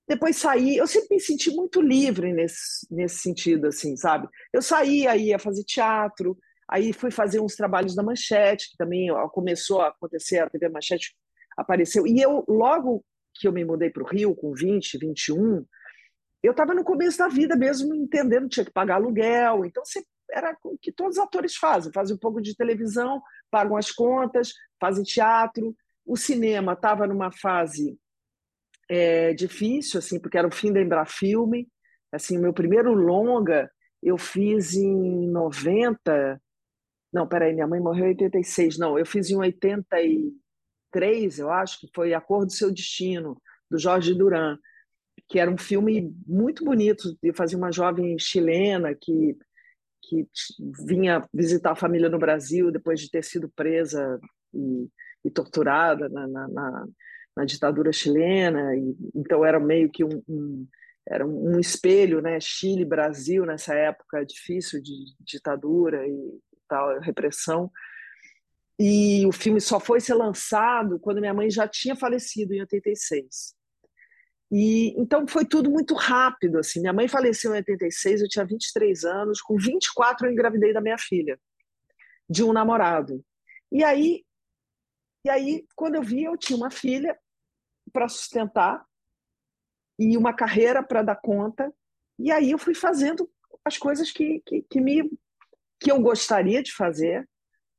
[0.09, 4.29] depois saí, eu sempre me senti muito livre nesse, nesse sentido, assim, sabe?
[4.53, 6.39] Eu saía, ia fazer teatro,
[6.69, 11.17] aí fui fazer uns trabalhos da Manchete, que também começou a acontecer, a TV Manchete
[11.57, 12.07] apareceu.
[12.07, 15.67] E eu, logo que eu me mudei para o Rio, com 20, 21,
[16.43, 19.83] eu estava no começo da vida mesmo, entendendo, tinha que pagar aluguel, então
[20.31, 24.53] era o que todos os atores fazem, fazem um pouco de televisão, pagam as contas,
[24.81, 25.75] fazem teatro.
[26.05, 27.99] O cinema estava numa fase
[28.89, 31.69] é, difícil, assim, porque era o fim da Embrafilme.
[32.13, 33.69] Assim, o meu primeiro longa
[34.03, 36.41] eu fiz em 90.
[37.13, 38.79] Não, peraí, minha mãe morreu em 86.
[38.79, 43.79] Não, eu fiz em 83, eu acho, que foi A Cor do Seu Destino, do
[43.79, 44.59] Jorge Duran,
[45.29, 47.17] que era um filme muito bonito.
[47.23, 49.37] Eu fazia uma jovem chilena que,
[50.03, 50.27] que
[50.87, 54.21] vinha visitar a família no Brasil depois de ter sido presa
[54.55, 54.89] e,
[55.25, 56.87] e torturada na, na, na
[57.37, 60.67] na ditadura chilena, e, então era meio que um, um
[61.09, 62.41] era um espelho, né?
[62.41, 67.71] Chile, Brasil nessa época difícil de ditadura e tal repressão.
[68.79, 73.55] E o filme só foi ser lançado quando minha mãe já tinha falecido em 86.
[74.51, 76.81] E então foi tudo muito rápido assim.
[76.81, 80.99] Minha mãe faleceu em 86, eu tinha 23 anos, com 24 eu engravidei da minha
[80.99, 81.39] filha,
[82.29, 83.25] de um namorado.
[83.71, 84.25] E aí
[85.25, 87.17] e aí quando eu vi, eu tinha uma filha
[87.97, 88.85] para sustentar
[89.99, 91.73] e uma carreira para dar conta.
[92.19, 93.27] E aí eu fui fazendo
[93.65, 95.11] as coisas que, que, que, me,
[95.81, 97.27] que eu gostaria de fazer,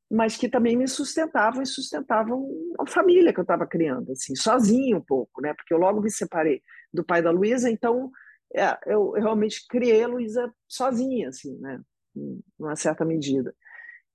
[0.09, 2.49] mas que também me sustentavam e sustentavam
[2.79, 5.53] a família que eu estava criando, assim, sozinho um pouco, né?
[5.53, 8.11] Porque eu logo me separei do pai da Luísa, então
[8.55, 11.79] é, eu, realmente criei a Luísa sozinha, assim, né?
[12.15, 13.53] Em uma certa medida.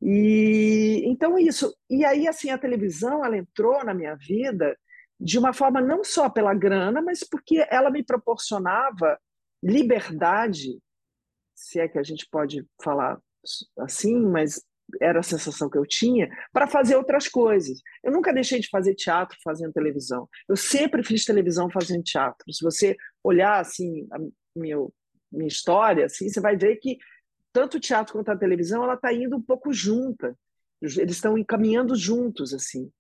[0.01, 1.73] E então isso.
[1.89, 4.77] E aí assim a televisão ela entrou na minha vida
[5.23, 9.19] de uma forma não só pela grana, mas porque ela me proporcionava
[9.63, 10.81] liberdade,
[11.55, 13.21] se é que a gente pode falar
[13.79, 14.61] assim, mas
[15.01, 17.81] era a sensação que eu tinha, para fazer outras coisas.
[18.03, 20.29] Eu nunca deixei de fazer teatro fazendo televisão.
[20.49, 22.53] Eu sempre fiz televisão fazendo teatro.
[22.53, 24.19] Se você olhar assim a
[24.57, 24.77] minha,
[25.31, 26.99] minha história, assim, você vai ver que
[27.53, 30.37] tanto o teatro quanto a televisão ela está indo um pouco junta.
[30.81, 32.91] Eles estão encaminhando juntos assim.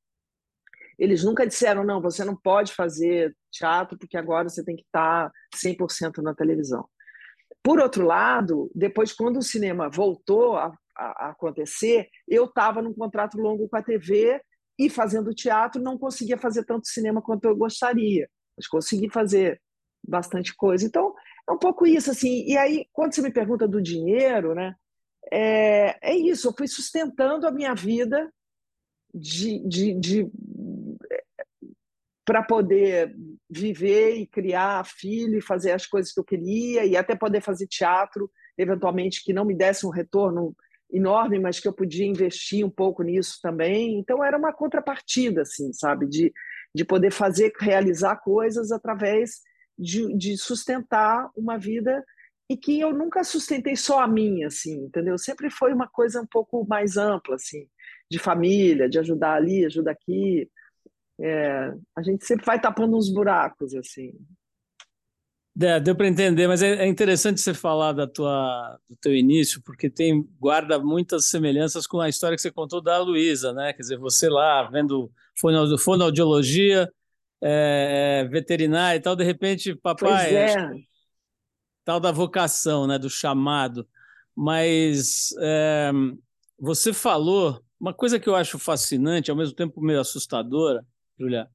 [0.98, 5.30] Eles nunca disseram não, você não pode fazer teatro porque agora você tem que estar
[5.54, 6.88] 100% na televisão.
[7.62, 13.38] Por outro lado, depois quando o cinema voltou a, a, acontecer, eu estava num contrato
[13.38, 14.40] longo com a TV
[14.78, 19.60] e fazendo teatro não conseguia fazer tanto cinema quanto eu gostaria, mas consegui fazer
[20.06, 20.84] bastante coisa.
[20.84, 21.14] Então,
[21.48, 22.44] é um pouco isso, assim.
[22.46, 24.74] E aí, quando você me pergunta do dinheiro, né?
[25.30, 28.28] É, é isso, eu fui sustentando a minha vida
[29.14, 30.30] de, de, de
[32.24, 33.14] para poder
[33.50, 37.66] viver e criar filho e fazer as coisas que eu queria e até poder fazer
[37.66, 40.54] teatro, eventualmente que não me desse um retorno
[40.92, 43.98] enorme, mas que eu podia investir um pouco nisso também.
[43.98, 46.32] Então era uma contrapartida, assim, sabe, de,
[46.74, 49.40] de poder fazer, realizar coisas através
[49.78, 52.04] de, de sustentar uma vida
[52.48, 55.16] e que eu nunca sustentei só a minha, assim, entendeu?
[55.16, 57.66] Sempre foi uma coisa um pouco mais ampla, assim,
[58.10, 60.50] de família, de ajudar ali, ajuda aqui.
[61.24, 64.12] É, a gente sempre vai tapando uns buracos, assim.
[65.60, 69.62] É, deu para entender, mas é, é, interessante você falar da tua, do teu início,
[69.62, 73.72] porque tem guarda muitas semelhanças com a história que você contou da Luísa, né?
[73.72, 75.12] Quer dizer, você lá vendo
[75.78, 76.90] fonoaudiologia,
[77.40, 80.56] é, é, veterinária e tal, de repente, papai, é.
[81.84, 82.98] tal da vocação, né?
[82.98, 83.86] Do chamado.
[84.34, 85.92] Mas é,
[86.58, 90.84] você falou uma coisa que eu acho fascinante, ao mesmo tempo meio assustadora,
[91.18, 91.48] Julia,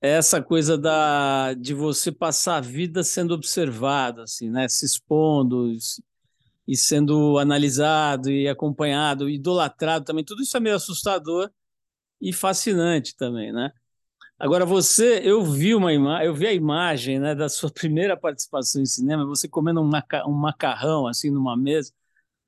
[0.00, 4.68] é essa coisa da, de você passar a vida sendo observado, assim, né?
[4.68, 5.72] se expondo
[6.66, 10.24] e sendo analisado e acompanhado, idolatrado também.
[10.24, 11.50] Tudo isso é meio assustador
[12.20, 13.70] e fascinante também, né?
[14.38, 18.82] Agora você, eu vi uma imagem, eu vi a imagem, né, da sua primeira participação
[18.82, 21.90] em cinema, você comendo um, maca um macarrão assim numa mesa.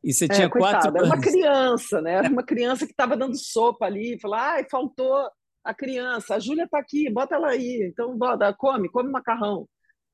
[0.05, 1.09] E você é, tinha coitada, quatro anos.
[1.09, 2.13] Era uma criança, né?
[2.13, 5.29] Era uma criança que estava dando sopa ali, falar, ai, faltou
[5.65, 9.69] a criança, a Júlia está aqui, bota ela aí, então bota, come, come macarrão.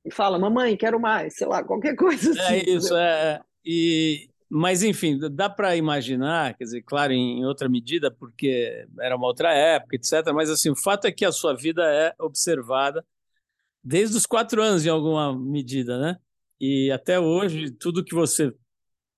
[0.04, 2.54] E fala, mamãe, quero mais, sei lá, qualquer coisa é assim.
[2.54, 3.40] É isso, é.
[3.64, 9.26] E, mas, enfim, dá para imaginar, quer dizer, claro, em outra medida, porque era uma
[9.26, 10.32] outra época, etc.
[10.34, 13.04] Mas, assim, o fato é que a sua vida é observada
[13.82, 16.16] desde os quatro anos, em alguma medida, né?
[16.60, 18.52] E até hoje, tudo que você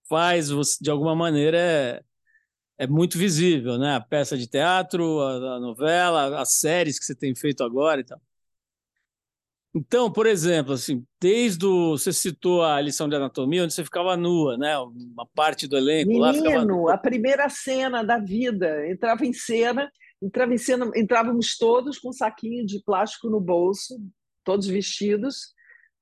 [0.08, 2.02] faz, você, de alguma maneira, é,
[2.78, 3.94] é muito visível, né?
[3.94, 8.04] A peça de teatro, a, a, novela, as séries que você tem feito agora e
[8.04, 8.20] tal.
[9.74, 14.16] Então, por exemplo, assim, desde o, você citou a lição de anatomia, onde você ficava
[14.16, 14.78] nua, né?
[14.78, 16.94] Uma parte do elenco Menino, lá ficava nua.
[16.94, 19.90] a primeira cena da vida, entrava em cena,
[20.22, 24.00] entrava em cena, entrávamos todos com um saquinho de plástico no bolso,
[24.42, 25.54] todos vestidos.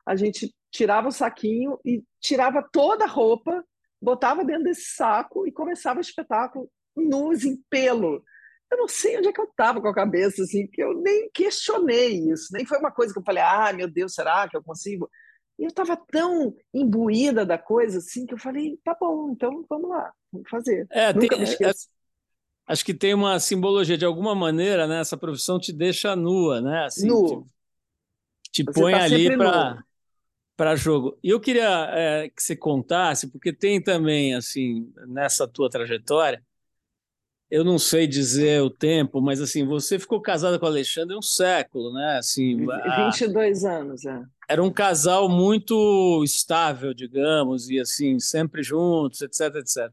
[0.07, 3.65] A gente tirava o saquinho e tirava toda a roupa
[4.05, 8.23] botava dentro desse saco e começava o espetáculo nus em pelo.
[8.71, 11.31] Eu não sei onde é que eu estava com a cabeça, assim, que eu nem
[11.33, 14.63] questionei isso, nem foi uma coisa que eu falei, ah, meu Deus, será que eu
[14.63, 15.09] consigo?
[15.59, 19.89] E eu estava tão imbuída da coisa, assim, que eu falei, tá bom, então vamos
[19.89, 20.87] lá, vamos fazer.
[20.91, 21.89] É, Nunca tem, me esqueço.
[21.89, 25.01] É, acho que tem uma simbologia, de alguma maneira, né?
[25.01, 26.87] Essa profissão te deixa nua, né?
[26.87, 27.47] Assim, Nu.
[28.51, 29.85] Te, te põe tá ali para
[30.57, 31.19] para jogo.
[31.23, 36.43] E eu queria é, que você contasse, porque tem também, assim, nessa tua trajetória,
[37.51, 41.23] eu não sei dizer o tempo, mas assim, você ficou casada com o Alexandre um
[41.23, 42.17] século, né?
[42.19, 43.79] Assim, 22 a...
[43.79, 44.23] anos, é.
[44.49, 49.93] Era um casal muito estável, digamos, e assim, sempre juntos, etc, etc.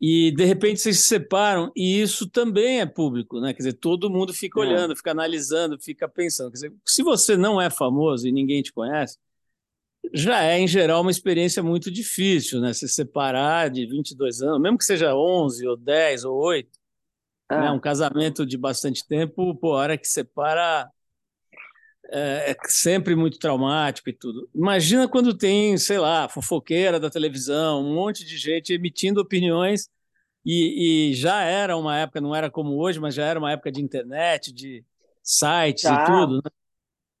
[0.00, 3.52] E de repente vocês se separam, e isso também é público, né?
[3.52, 4.62] Quer dizer, todo mundo fica é.
[4.62, 6.50] olhando, fica analisando, fica pensando.
[6.50, 9.18] Quer dizer, se você não é famoso e ninguém te conhece,
[10.12, 12.72] já é, em geral, uma experiência muito difícil, né?
[12.72, 16.68] Se separar de 22 anos, mesmo que seja 11 ou 10 ou 8,
[17.48, 17.60] ah.
[17.60, 17.70] né?
[17.70, 20.90] um casamento de bastante tempo, pô, a hora que separa
[22.10, 24.48] é, é, sempre muito traumático e tudo.
[24.54, 29.88] Imagina quando tem, sei lá, fofoqueira da televisão, um monte de gente emitindo opiniões
[30.44, 33.72] e, e já era uma época, não era como hoje, mas já era uma época
[33.72, 34.84] de internet, de
[35.22, 36.50] sites e tudo, né?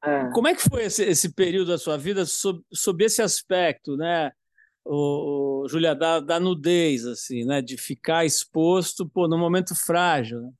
[0.04, 0.30] É.
[0.32, 4.32] Como é que foi esse, esse, período da sua vida sob, sob esse aspecto, né?
[4.84, 7.62] o, o Julia, da, da, nudez, assim, né?
[7.62, 10.40] De ficar exposto, pô, num momento frágil.
[10.40, 10.52] Né?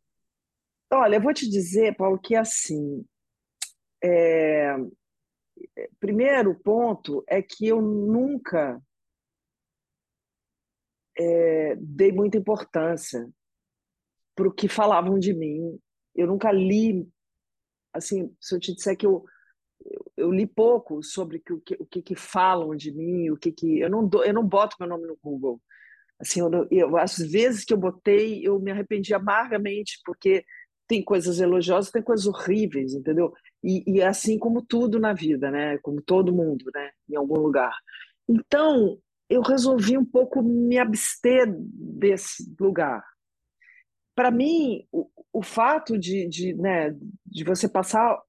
[0.93, 3.05] Olha, eu vou te dizer, Paulo, que assim,
[4.03, 4.77] é...
[5.99, 8.81] primeiro ponto é que eu nunca
[11.19, 13.29] é, dei muita importância
[14.35, 15.79] para o que falavam de mim.
[16.15, 17.09] Eu nunca li,
[17.93, 19.25] assim, se eu te disser que eu,
[20.17, 23.81] eu, li pouco sobre o que, o que, que falam de mim, o que que
[23.81, 25.61] eu não eu não boto meu nome no Google.
[26.19, 30.45] Assim, eu, eu, às vezes que eu botei, eu me arrependi amargamente porque
[30.87, 33.33] tem coisas elogiosas, tem coisas horríveis, entendeu?
[33.63, 35.79] E, e assim como tudo na vida, né?
[35.79, 36.91] Como todo mundo, né?
[37.09, 37.75] Em algum lugar.
[38.29, 43.03] Então, eu resolvi um pouco me abster desse lugar.
[44.15, 46.95] Para mim, o, o fato de, de, né,
[47.25, 48.21] de você passar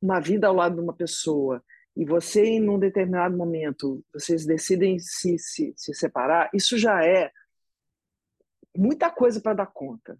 [0.00, 1.62] uma vida ao lado de uma pessoa
[1.96, 7.30] e você, em um determinado momento, vocês decidem se, se, se separar, isso já é
[8.76, 10.18] muita coisa para dar conta.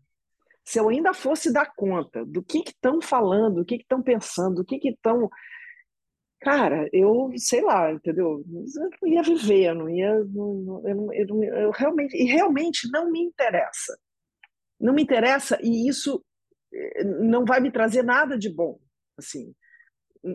[0.65, 4.65] Se eu ainda fosse dar conta do que estão falando, do que estão pensando, do
[4.65, 5.31] que estão
[6.41, 8.45] Cara, eu sei lá, entendeu?
[8.47, 10.25] Eu não ia viver, eu não ia.
[10.25, 13.99] Não, eu, eu, eu, realmente, e realmente não me interessa.
[14.81, 16.25] Não me interessa e isso
[16.73, 18.79] eh, não vai me trazer nada de bom.
[19.19, 19.55] Assim,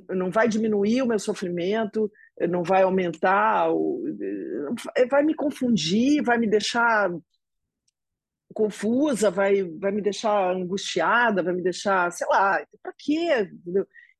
[0.10, 2.12] não vai diminuir o meu sofrimento,
[2.50, 3.70] não vai aumentar,
[4.96, 7.12] eh, vai me confundir, vai me deixar
[8.54, 13.50] confusa, vai, vai me deixar angustiada, vai me deixar, sei lá, para quê?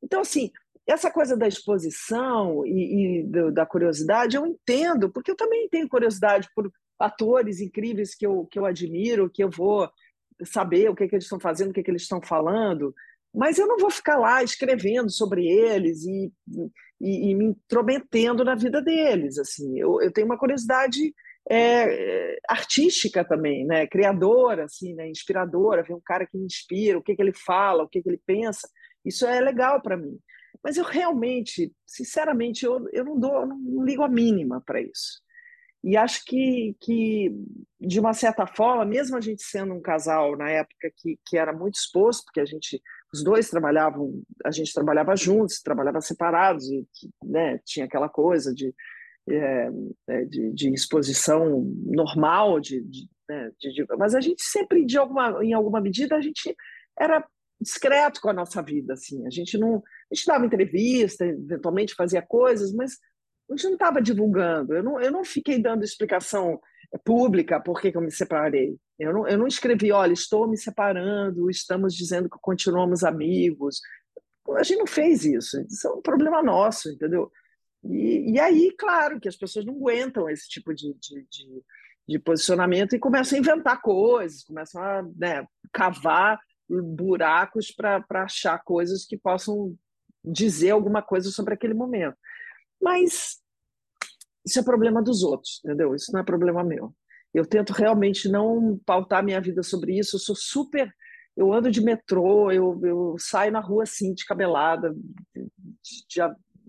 [0.02, 0.52] Então, assim,
[0.88, 6.50] essa coisa da exposição e, e, da curiosidade, eu entendo, porque eu também tenho curiosidade
[6.56, 9.90] por atores incríveis que eu, que eu admiro, que eu vou
[10.46, 12.94] saber o que, é que eles estão fazendo, o que, é que eles estão falando,
[13.34, 16.32] mas eu não vou ficar lá escrevendo sobre eles e,
[17.00, 19.38] e, e me intrometendo na vida deles.
[19.38, 21.14] Assim, eu, eu tenho uma curiosidade
[21.50, 23.88] é, artística também, né?
[23.88, 25.10] criadora, assim, né?
[25.10, 28.10] inspiradora, ver um cara que me inspira, o que, que ele fala, o que, que
[28.10, 28.68] ele pensa.
[29.06, 30.20] Isso é legal para mim.
[30.64, 35.22] Mas eu realmente, sinceramente, eu, eu não dou, eu não ligo a mínima para isso.
[35.84, 37.32] E acho que, que,
[37.80, 41.52] de uma certa forma, mesmo a gente sendo um casal na época que, que era
[41.52, 42.80] muito exposto, porque a gente,
[43.12, 46.88] os dois trabalhavam, a gente trabalhava juntos, trabalhava separados, e
[47.24, 48.74] né, tinha aquela coisa de,
[49.28, 49.70] é,
[50.08, 55.44] é de, de, exposição normal, de, de, né, de, mas a gente sempre, de alguma,
[55.44, 56.56] em alguma medida, a gente
[57.00, 57.26] era
[57.60, 59.26] discreto com a nossa vida, assim.
[59.26, 59.78] A gente não,
[60.12, 62.98] a gente dava entrevista, eventualmente fazia coisas, mas
[63.54, 64.74] a gente não estava divulgando.
[64.74, 66.60] Eu não, eu não fiquei dando explicação
[67.04, 68.78] pública por que, que eu me separei.
[69.00, 73.82] Eu não, eu não escrevi, olha, estou me separando, estamos dizendo que continuamos amigos.
[74.56, 75.60] A gente não fez isso.
[75.70, 77.32] Isso é um problema nosso, entendeu?
[77.84, 81.64] E, e aí, claro, que as pessoas não aguentam esse tipo de, de, de,
[82.08, 89.06] de posicionamento e começam a inventar coisas, começam a né, cavar buracos para achar coisas
[89.06, 89.76] que possam
[90.24, 92.16] dizer alguma coisa sobre aquele momento.
[92.82, 93.41] Mas
[94.46, 95.96] isso é problema dos outros, entendeu?
[95.96, 96.94] Isso não é problema meu.
[97.34, 100.16] Eu tento realmente não pautar minha vida sobre isso.
[100.16, 100.92] Eu sou super.
[101.36, 104.94] Eu ando de metrô, eu, eu saio na rua assim, de cabelada,
[105.34, 106.22] de, de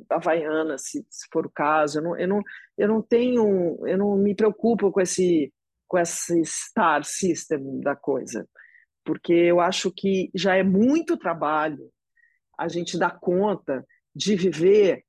[0.08, 1.98] havaiana, se, se, for o caso.
[1.98, 2.42] Eu não, eu, não,
[2.78, 3.78] eu não tenho.
[3.86, 5.52] Eu não me preocupo com esse,
[5.88, 8.46] com esse star system da coisa
[9.04, 11.90] porque eu acho que já é muito trabalho
[12.58, 15.04] a gente dar conta de viver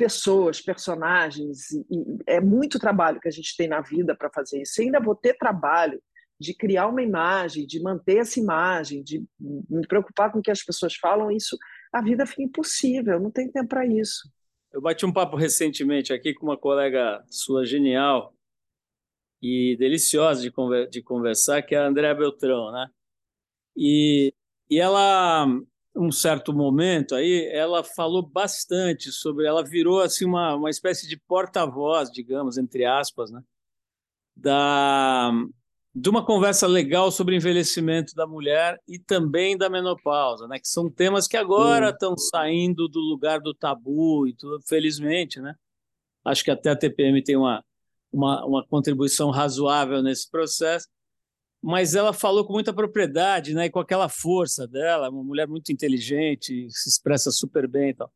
[0.00, 1.84] pessoas, personagens, e
[2.26, 4.80] é muito trabalho que a gente tem na vida para fazer isso.
[4.80, 6.02] E ainda vou ter trabalho
[6.40, 10.62] de criar uma imagem, de manter essa imagem, de me preocupar com o que as
[10.62, 11.54] pessoas falam, isso
[11.92, 14.26] a vida fica impossível, não tem tempo para isso.
[14.72, 18.34] Eu bati um papo recentemente aqui com uma colega sua genial,
[19.42, 22.86] e deliciosa de, conver de conversar, que é a Andréa Beltrão, né?
[23.76, 24.34] E,
[24.68, 25.46] e ela,
[25.94, 31.16] um certo momento aí, ela falou bastante sobre, ela virou assim uma, uma espécie de
[31.16, 33.42] porta-voz, digamos, entre aspas, né?
[34.36, 35.32] Da,
[35.94, 40.58] de uma conversa legal sobre envelhecimento da mulher e também da menopausa, né?
[40.58, 45.54] Que são temas que agora estão saindo do lugar do tabu e tudo, felizmente, né?
[46.24, 47.64] Acho que até a TPM tem uma
[48.12, 50.88] uma, uma contribuição razoável nesse processo,
[51.62, 55.70] mas ela falou com muita propriedade, né, e com aquela força dela, uma mulher muito
[55.70, 58.10] inteligente, se expressa super bem e tal.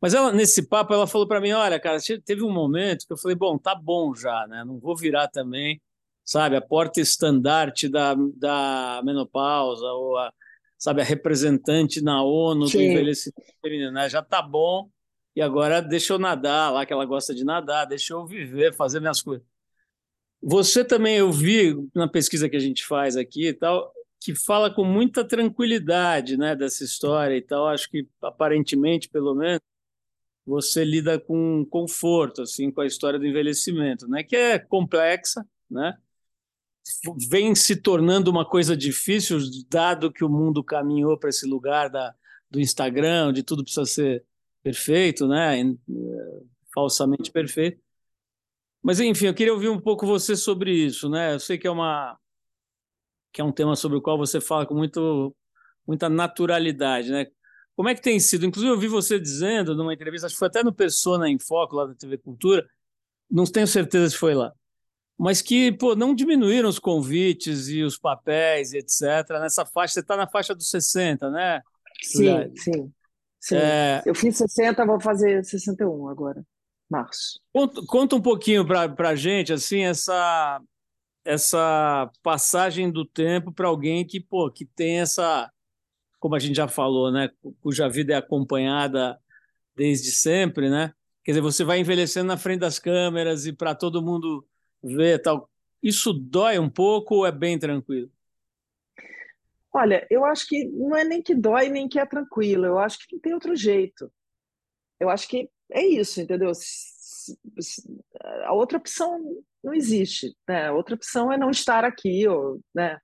[0.00, 3.16] Mas ela, nesse papo, ela falou para mim, olha, cara, teve um momento que eu
[3.16, 5.80] falei, bom, tá bom já, né, não vou virar também,
[6.24, 10.32] sabe, a porta estandarte da, da menopausa, ou a,
[10.78, 12.78] sabe, a representante na ONU Sim.
[12.78, 14.88] do envelhecimento feminino, né, já tá bom,
[15.34, 19.00] e agora deixa eu nadar lá, que ela gosta de nadar, deixa eu viver, fazer
[19.00, 19.44] minhas coisas.
[20.46, 23.90] Você também, eu vi na pesquisa que a gente faz aqui e tal,
[24.20, 27.66] que fala com muita tranquilidade né, dessa história e tal.
[27.66, 29.60] Acho que, aparentemente, pelo menos,
[30.46, 34.22] você lida com conforto assim com a história do envelhecimento, né?
[34.22, 35.96] Que é complexa, né?
[37.30, 39.38] Vem se tornando uma coisa difícil,
[39.70, 42.14] dado que o mundo caminhou para esse lugar da,
[42.50, 44.24] do Instagram, onde tudo precisa ser
[44.62, 45.56] perfeito, né?
[46.74, 47.83] Falsamente perfeito.
[48.84, 51.32] Mas enfim, eu queria ouvir um pouco você sobre isso, né?
[51.32, 52.18] Eu sei que é uma
[53.32, 55.34] que é um tema sobre o qual você fala com muito
[55.86, 57.26] muita naturalidade, né?
[57.74, 58.44] Como é que tem sido?
[58.44, 61.76] Inclusive, eu vi você dizendo numa entrevista, acho que foi até no Persona em Foco,
[61.76, 62.64] lá da TV Cultura,
[63.28, 64.52] não tenho certeza se foi lá,
[65.18, 69.40] mas que pô, não diminuíram os convites e os papéis, etc.
[69.40, 71.62] Nessa faixa, você está na faixa dos 60, né?
[72.02, 72.92] Sim, sim.
[73.40, 73.56] sim.
[73.56, 74.02] É...
[74.04, 76.44] Eu fiz 60, vou fazer 61 agora,
[76.90, 77.40] março.
[77.52, 80.60] Conta, conta um pouquinho para a gente, assim, essa,
[81.24, 85.50] essa passagem do tempo para alguém que, pô, que tem essa
[86.24, 87.28] como a gente já falou, né,
[87.60, 89.20] cuja vida é acompanhada
[89.76, 90.94] desde sempre, né?
[91.22, 94.42] Quer dizer, você vai envelhecendo na frente das câmeras e para todo mundo
[94.82, 95.50] ver tal.
[95.82, 98.10] Isso dói um pouco ou é bem tranquilo?
[99.70, 102.64] Olha, eu acho que não é nem que dói nem que é tranquilo.
[102.64, 104.10] Eu acho que não tem outro jeito.
[104.98, 106.52] Eu acho que é isso, entendeu?
[108.44, 110.36] A outra opção não existe.
[110.46, 110.66] Né?
[110.66, 112.98] A outra opção é não estar aqui, ou, né?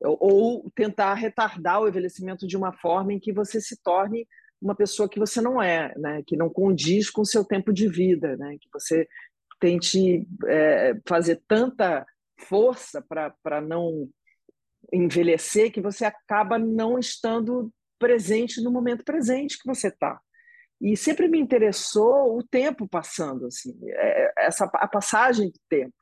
[0.00, 4.26] ou tentar retardar o envelhecimento de uma forma em que você se torne
[4.60, 6.22] uma pessoa que você não é, né?
[6.26, 8.56] que não condiz com o seu tempo de vida, né?
[8.60, 9.06] que você
[9.60, 12.06] tente é, fazer tanta
[12.38, 14.08] força para não
[14.92, 20.20] envelhecer que você acaba não estando presente no momento presente que você está.
[20.80, 25.94] E sempre me interessou o tempo passando, assim, é, essa a passagem do tempo.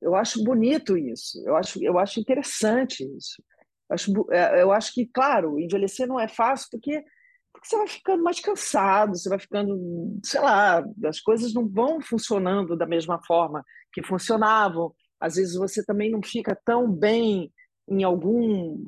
[0.00, 3.42] Eu acho bonito isso, eu acho, eu acho interessante isso.
[3.88, 7.04] Eu acho, é, eu acho que, claro, envelhecer não é fácil porque,
[7.52, 12.00] porque você vai ficando mais cansado, você vai ficando, sei lá, as coisas não vão
[12.00, 14.94] funcionando da mesma forma que funcionavam.
[15.20, 17.52] Às vezes você também não fica tão bem
[17.88, 18.78] em algum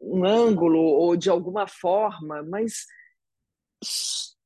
[0.00, 2.86] um ângulo ou de alguma forma, mas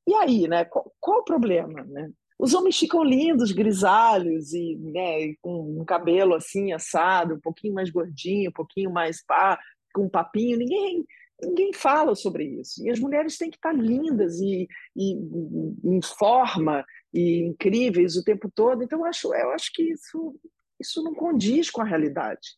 [0.07, 0.65] e aí, né?
[0.65, 2.11] Qual, qual o problema, né?
[2.39, 7.89] Os homens ficam lindos, grisalhos e né, com um cabelo assim assado, um pouquinho mais
[7.89, 9.59] gordinho, um pouquinho mais pá,
[9.93, 10.57] com papinho.
[10.57, 11.05] Ninguém
[11.41, 12.83] ninguém fala sobre isso.
[12.83, 15.13] E as mulheres têm que estar lindas e, e
[15.83, 16.83] em forma
[17.13, 18.83] e incríveis o tempo todo.
[18.83, 20.35] Então eu acho, eu acho que isso
[20.79, 22.55] isso não condiz com a realidade.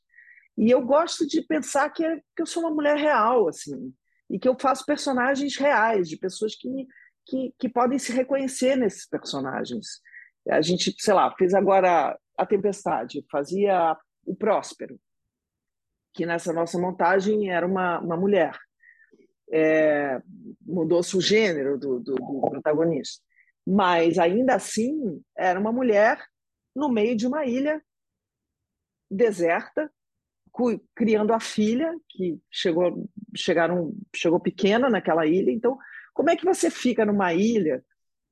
[0.57, 3.93] E eu gosto de pensar que, é, que eu sou uma mulher real assim
[4.29, 6.87] e que eu faço personagens reais de pessoas que
[7.29, 10.01] que, que podem se reconhecer nesses personagens.
[10.49, 14.99] A gente, sei lá, fez agora a Tempestade, fazia o Próspero,
[16.13, 18.57] que nessa nossa montagem era uma, uma mulher.
[19.51, 20.19] É,
[20.61, 23.23] Mudou-se o gênero do, do, do protagonista.
[23.65, 26.23] Mas ainda assim era uma mulher
[26.75, 27.81] no meio de uma ilha
[29.09, 29.91] deserta,
[30.95, 35.77] criando a filha que chegou chegaram chegou pequena naquela ilha então
[36.13, 37.83] como é que você fica numa ilha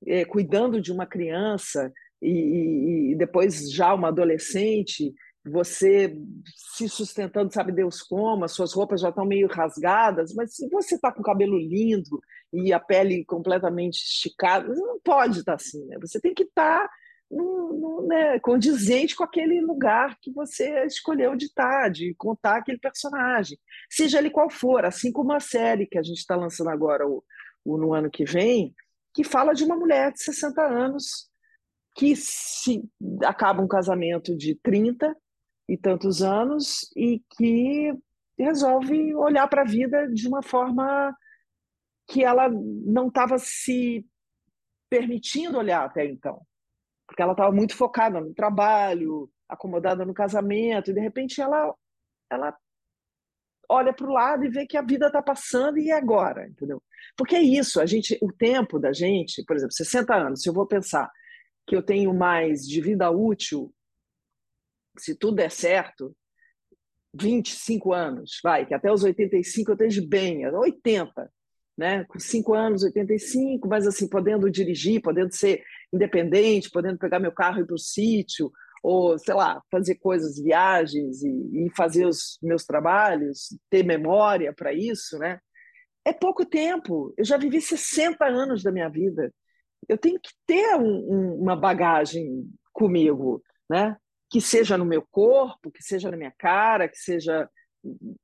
[0.06, 1.92] é, cuidando de uma criança
[2.22, 5.14] e, e, depois já uma adolescente,
[5.46, 6.18] você
[6.56, 10.96] se sustentando, sabe Deus como, as suas roupas já estão meio rasgadas, mas se você
[10.96, 12.20] está com o cabelo lindo
[12.52, 15.98] e a pele completamente esticada, não pode estar tá assim, né?
[16.02, 16.90] Você tem que estar tá
[18.08, 23.60] né, condizente com aquele lugar que você escolheu de estar, de contar aquele personagem,
[23.90, 27.24] seja ele qual for, assim como a série que a gente está lançando agora, o
[27.78, 28.74] no ano que vem,
[29.14, 31.30] que fala de uma mulher de 60 anos
[31.96, 32.82] que se
[33.26, 35.14] acaba um casamento de 30
[35.68, 37.92] e tantos anos e que
[38.38, 41.14] resolve olhar para a vida de uma forma
[42.08, 44.06] que ela não estava se
[44.90, 46.40] permitindo olhar até então,
[47.08, 51.74] porque ela estava muito focada no trabalho, acomodada no casamento, e de repente ela
[52.30, 52.54] ela
[53.70, 56.82] olha para o lado e vê que a vida está passando e é agora, entendeu?
[57.18, 60.54] Porque é isso, a gente, o tempo da gente, por exemplo, 60 anos, se eu
[60.54, 61.10] vou pensar
[61.66, 63.74] que eu tenho mais de vida útil,
[64.98, 66.16] se tudo der certo,
[67.14, 71.32] 25 anos, vai, que até os 85 eu esteja bem, 80,
[71.78, 72.04] né?
[72.06, 75.64] Com 5 anos, 85, mas assim, podendo dirigir, podendo ser
[75.94, 78.52] independente, podendo pegar meu carro e ir para o sítio,
[78.82, 84.74] ou sei lá, fazer coisas, viagens e, e fazer os meus trabalhos, ter memória para
[84.74, 85.40] isso, né?
[86.06, 87.14] É pouco tempo.
[87.18, 89.32] Eu já vivi 60 anos da minha vida.
[89.90, 93.98] eu tenho que ter um, um, uma bagagem comigo, né?
[94.30, 97.50] Que seja no meu corpo, que seja na minha cara, que seja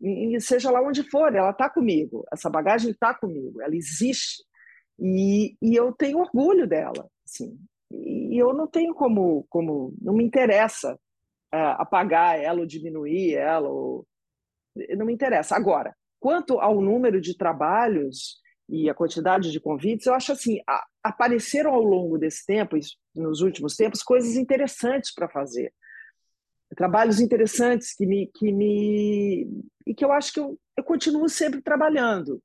[0.01, 2.24] e seja lá onde for, ela está comigo.
[2.32, 4.43] Essa bagagem está comigo, ela existe
[4.99, 7.57] e, e eu tenho orgulho dela, assim.
[7.91, 13.70] E eu não tenho como, como não me interessa uh, apagar ela ou diminuir ela,
[13.70, 14.05] ou...
[14.95, 15.55] não me interessa.
[15.55, 20.84] Agora, quanto ao número de trabalhos e a quantidade de convites, eu acho assim, a,
[21.03, 22.78] apareceram ao longo desse tempo,
[23.16, 25.74] nos últimos tempos, coisas interessantes para fazer.
[26.76, 29.48] Trabalhos interessantes que me, que me
[29.86, 32.42] e que eu acho que eu, eu continuo sempre trabalhando.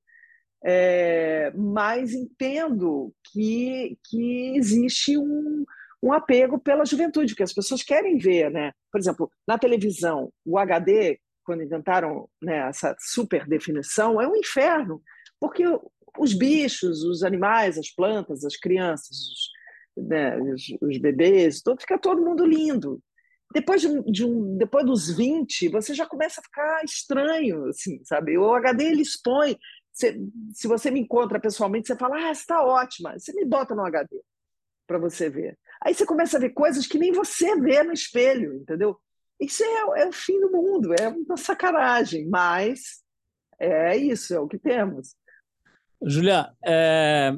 [0.65, 5.65] É, mas entendo que, que existe um,
[6.03, 8.73] um apego pela juventude, que as pessoas querem ver, né?
[8.91, 15.01] Por exemplo, na televisão, o HD, quando inventaram né, essa super definição, é um inferno,
[15.41, 15.65] porque
[16.19, 21.99] os bichos, os animais, as plantas, as crianças, os, né, os, os bebês, todo, fica
[21.99, 23.01] todo mundo lindo.
[23.53, 28.37] Depois, de, de um, depois dos 20, você já começa a ficar estranho, assim, sabe?
[28.37, 29.57] O HD ele expõe.
[29.93, 30.21] Você,
[30.53, 33.19] se você me encontra pessoalmente, você fala, ah, está ótima.
[33.19, 34.21] Você me bota no HD
[34.87, 35.59] para você ver.
[35.83, 38.99] Aí você começa a ver coisas que nem você vê no espelho, entendeu?
[39.41, 43.03] Isso é, é o fim do mundo, é uma sacanagem, mas
[43.59, 45.15] é isso, é o que temos.
[46.03, 47.37] Julia, é,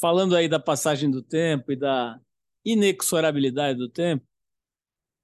[0.00, 2.18] falando aí da passagem do tempo e da
[2.64, 4.24] inexorabilidade do tempo,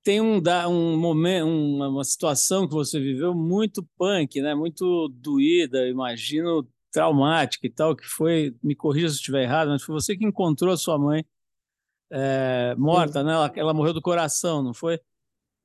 [0.02, 4.54] tem um, um momento, uma, situação que você viveu muito punk, né?
[4.54, 9.94] muito doída, imagino traumática e tal, que foi, me corrija se estiver errado, mas foi
[9.94, 11.24] você que encontrou a sua mãe
[12.10, 13.32] é, morta, né?
[13.32, 14.98] Ela, ela, morreu do coração, não foi?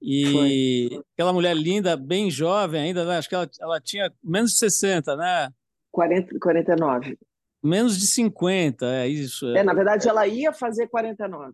[0.02, 1.04] E foi.
[1.14, 3.18] aquela mulher linda, bem jovem ainda, né?
[3.18, 5.50] acho que ela, ela tinha menos de 60, né?
[5.92, 7.18] 40, 49.
[7.64, 9.48] Menos de 50, é isso.
[9.56, 11.54] É, na verdade, ela ia fazer 49.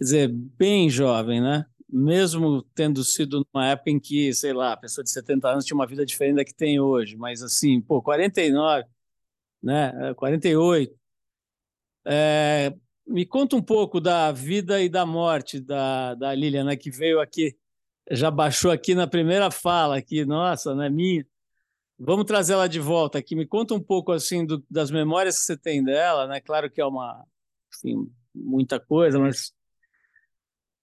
[0.00, 1.66] Quer dizer, bem jovem, né?
[1.86, 5.74] Mesmo tendo sido numa época em que, sei lá, a pessoa de 70 anos tinha
[5.74, 8.86] uma vida diferente da que tem hoje, mas assim, pô, 49,
[9.62, 10.14] né?
[10.14, 10.98] 48.
[12.06, 12.74] É,
[13.06, 17.20] me conta um pouco da vida e da morte da, da Lilian, né, que veio
[17.20, 17.54] aqui,
[18.10, 21.26] já baixou aqui na primeira fala, aqui, nossa, né, minha.
[21.98, 23.36] Vamos trazer ela de volta aqui.
[23.36, 26.40] Me conta um pouco assim do, das memórias que você tem dela, né?
[26.40, 27.22] Claro que é uma,
[27.70, 29.52] assim, muita coisa, mas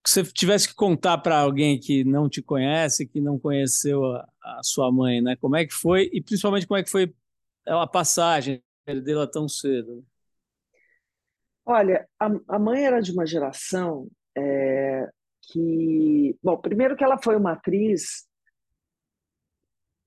[0.08, 4.30] se você tivesse que contar para alguém que não te conhece, que não conheceu a,
[4.42, 5.36] a, sua mãe, né?
[5.36, 7.14] Como é que foi e principalmente como é que foi
[7.66, 8.64] a passagem
[9.04, 10.06] dela tão cedo?
[11.66, 15.10] Olha, a, a mãe era de uma geração é,
[15.42, 18.26] que, bom, primeiro que ela foi uma atriz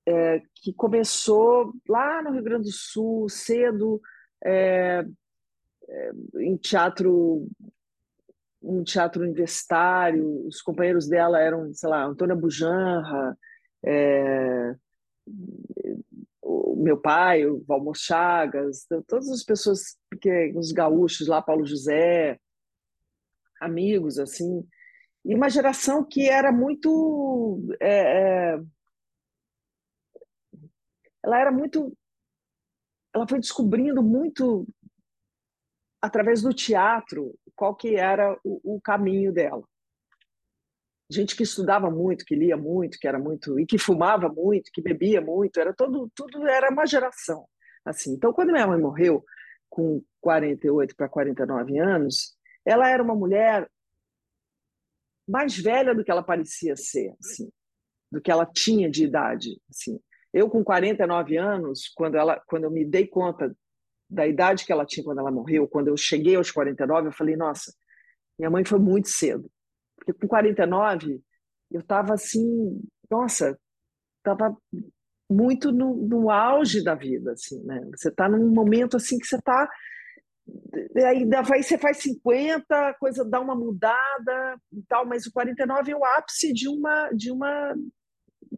[0.07, 4.01] é, que começou lá no Rio Grande do Sul cedo
[4.43, 5.05] é,
[5.87, 7.47] é em teatro
[8.61, 13.37] um teatro universitário os companheiros dela eram sei lá Antônia Bujanra
[13.83, 14.75] é,
[16.41, 22.39] o meu pai, o Valmor Chagas, todas as pessoas, porque os gaúchos lá, Paulo José,
[23.59, 24.67] amigos, assim,
[25.23, 27.61] e uma geração que era muito.
[27.79, 28.61] É, é,
[31.23, 31.95] ela era muito.
[33.13, 34.67] Ela foi descobrindo muito
[36.01, 39.63] através do teatro qual que era o, o caminho dela
[41.09, 44.81] gente que estudava muito, que lia muito, que era muito e que fumava muito, que
[44.81, 47.45] bebia muito, era todo tudo era uma geração
[47.85, 48.13] assim.
[48.13, 49.23] Então, quando minha mãe morreu
[49.69, 52.35] com 48 para 49 anos,
[52.65, 53.69] ela era uma mulher
[55.27, 57.49] mais velha do que ela parecia ser, assim,
[58.11, 59.99] do que ela tinha de idade, assim.
[60.33, 63.55] Eu com 49 anos, quando ela quando eu me dei conta
[64.11, 67.37] da idade que ela tinha quando ela morreu, quando eu cheguei aos 49, eu falei,
[67.37, 67.73] nossa,
[68.37, 69.49] minha mãe foi muito cedo.
[69.95, 71.21] Porque com 49,
[71.71, 73.57] eu estava assim, nossa,
[74.17, 74.55] estava
[75.29, 77.81] muito no, no, auge da vida, assim, né?
[77.95, 79.69] Você está num momento assim que você está
[81.05, 81.25] aí
[81.63, 86.03] você faz 50, a coisa dá uma mudada e tal, mas o 49 é o
[86.03, 87.73] ápice de uma de uma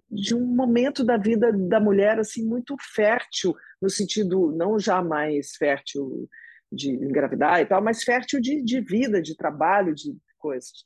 [0.09, 6.27] de um momento da vida da mulher assim muito fértil no sentido não jamais fértil
[6.73, 10.83] de engravidar e tal, mas fértil de, de vida, de trabalho, de coisas.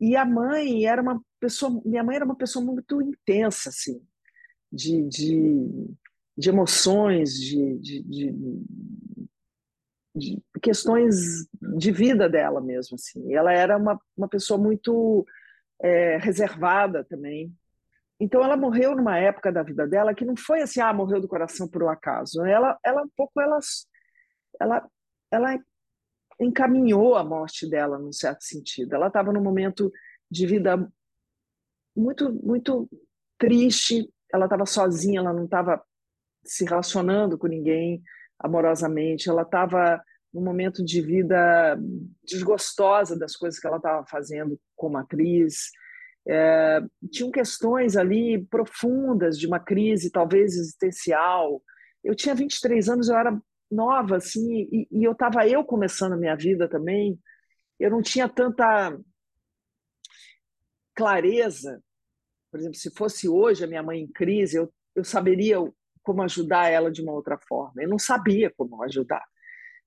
[0.00, 4.00] E a mãe era uma pessoa, minha mãe era uma pessoa muito intensa, assim,
[4.70, 5.90] de, de,
[6.36, 8.34] de emoções, de, de, de,
[10.14, 13.34] de, questões de vida dela mesmo, assim.
[13.34, 15.26] Ela era uma, uma pessoa muito
[15.82, 17.52] é, reservada também.
[18.20, 21.28] Então ela morreu numa época da vida dela que não foi assim, ah, morreu do
[21.28, 22.44] coração por um acaso.
[22.44, 23.58] Ela, ela um pouco, ela,
[24.60, 24.88] ela,
[25.30, 25.58] ela
[26.40, 28.94] encaminhou a morte dela, num certo sentido.
[28.94, 29.92] Ela estava num momento
[30.30, 30.90] de vida
[31.96, 32.88] muito, muito
[33.38, 34.08] triste.
[34.32, 35.82] Ela estava sozinha, ela não estava
[36.44, 38.02] se relacionando com ninguém
[38.38, 39.28] amorosamente.
[39.28, 40.02] Ela estava
[40.32, 41.78] num momento de vida
[42.24, 45.70] desgostosa das coisas que ela estava fazendo como atriz.
[46.28, 51.62] É, tinham questões ali profundas de uma crise, talvez existencial.
[52.04, 56.16] Eu tinha 23 anos, eu era nova, assim, e, e eu estava eu começando a
[56.16, 57.18] minha vida também.
[57.80, 58.98] Eu não tinha tanta
[60.94, 61.82] clareza.
[62.50, 65.56] Por exemplo, se fosse hoje a minha mãe em crise, eu, eu saberia
[66.02, 67.82] como ajudar ela de uma outra forma.
[67.82, 69.24] Eu não sabia como ajudar.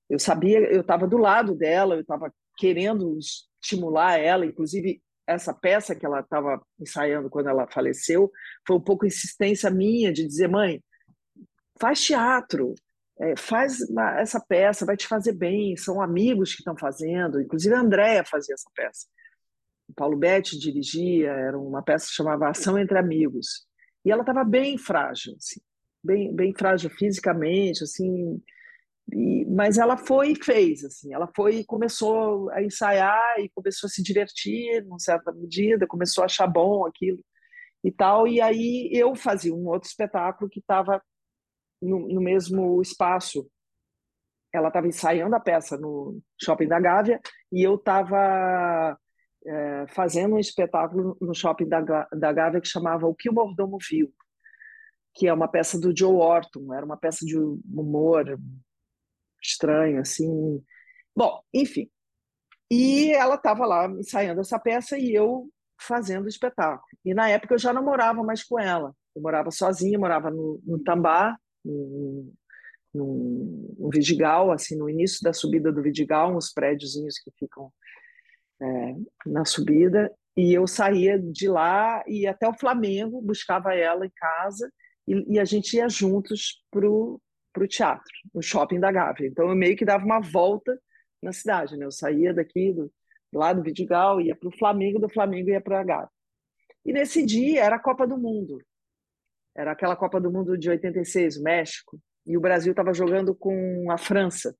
[0.09, 3.17] Eu sabia, eu estava do lado dela, eu estava querendo
[3.61, 8.31] estimular ela, inclusive essa peça que ela estava ensaiando quando ela faleceu
[8.67, 10.83] foi um pouco insistência minha de dizer mãe
[11.79, 12.75] faz teatro
[13.19, 13.77] é, faz
[14.17, 17.39] essa peça vai te fazer bem são amigos que estão fazendo.
[17.39, 19.07] Inclusive a Andréia fazia essa peça.
[19.87, 23.67] O Paulo Betti dirigia era uma peça que chamava Ação entre Amigos.
[24.03, 25.61] E ela estava bem frágil assim,
[26.03, 28.41] bem bem frágil fisicamente assim
[29.11, 33.87] e, mas ela foi e fez, assim, ela foi e começou a ensaiar e começou
[33.87, 37.19] a se divertir, numa certa medida, começou a achar bom aquilo
[37.83, 38.27] e tal.
[38.27, 41.01] E aí eu fazia um outro espetáculo que estava
[41.81, 43.49] no, no, mesmo espaço.
[44.53, 47.19] Ela estava ensaiando a peça no Shopping da Gávea
[47.51, 48.97] e eu estava
[49.45, 53.77] é, fazendo um espetáculo no Shopping da, da Gávea que chamava O que o Mordomo
[53.89, 54.13] Viu,
[55.13, 58.37] que é uma peça do Joe Orton, era uma peça de humor
[59.41, 60.63] estranho, assim.
[61.15, 61.89] Bom, enfim.
[62.69, 66.87] E ela estava lá ensaiando essa peça e eu fazendo o espetáculo.
[67.03, 68.95] E na época eu já não morava mais com ela.
[69.15, 71.35] Eu morava sozinha, morava no, no Tambá,
[71.65, 72.33] no,
[72.93, 77.71] no, no, Vidigal, assim, no início da subida do Vidigal, uns prédiozinhos que ficam
[78.61, 80.11] é, na subida.
[80.37, 84.71] E eu saía de lá e até o Flamengo, buscava ela em casa
[85.07, 87.19] e, e a gente ia juntos para o
[87.53, 89.27] para o teatro, no shopping da Gávea.
[89.27, 90.79] Então eu meio que dava uma volta
[91.21, 91.85] na cidade, né?
[91.85, 92.91] Eu saía daqui do
[93.33, 96.09] lá do Vidigal, ia para o Flamengo, do Flamengo ia para a Gávea.
[96.85, 98.61] E nesse dia era a Copa do Mundo.
[99.55, 103.89] Era aquela Copa do Mundo de 86, o México, e o Brasil estava jogando com
[103.89, 104.55] a França.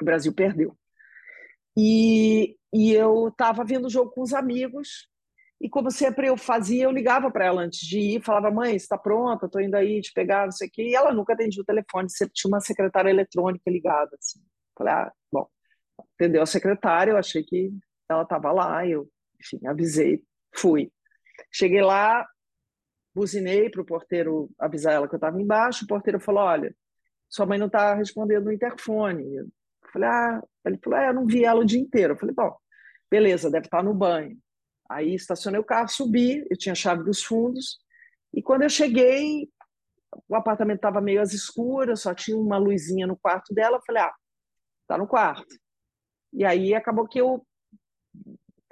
[0.00, 0.76] O Brasil perdeu.
[1.76, 5.08] E, e eu estava vendo o jogo com os amigos
[5.64, 8.98] e como sempre eu fazia, eu ligava para ela antes de ir, falava: mãe, está
[8.98, 9.46] pronta?
[9.46, 10.90] Estou indo aí te pegar, não sei o quê.
[10.90, 14.10] E ela nunca atendia o telefone, sempre tinha uma secretária eletrônica ligada.
[14.20, 14.40] Assim.
[14.76, 15.48] Falei: ah, bom,
[16.14, 17.72] atendeu a secretária, eu achei que
[18.10, 19.08] ela estava lá, eu,
[19.40, 20.22] enfim, avisei,
[20.54, 20.92] fui.
[21.50, 22.26] Cheguei lá,
[23.14, 25.86] buzinei para o porteiro avisar ela que eu estava embaixo.
[25.86, 26.76] O porteiro falou: olha,
[27.26, 29.34] sua mãe não está respondendo no interfone.
[29.34, 29.46] Eu
[29.90, 32.12] falei: ah, ele falou: é, eu não vi ela o dia inteiro.
[32.12, 32.54] Eu falei: bom,
[33.10, 34.38] beleza, deve estar tá no banho.
[34.94, 37.80] Aí estacionei o carro, subi, eu tinha a chave dos fundos,
[38.32, 39.48] e quando eu cheguei,
[40.28, 44.02] o apartamento estava meio às escuras, só tinha uma luzinha no quarto dela, eu falei,
[44.02, 44.14] ah,
[44.86, 45.52] tá no quarto.
[46.32, 47.44] E aí acabou que eu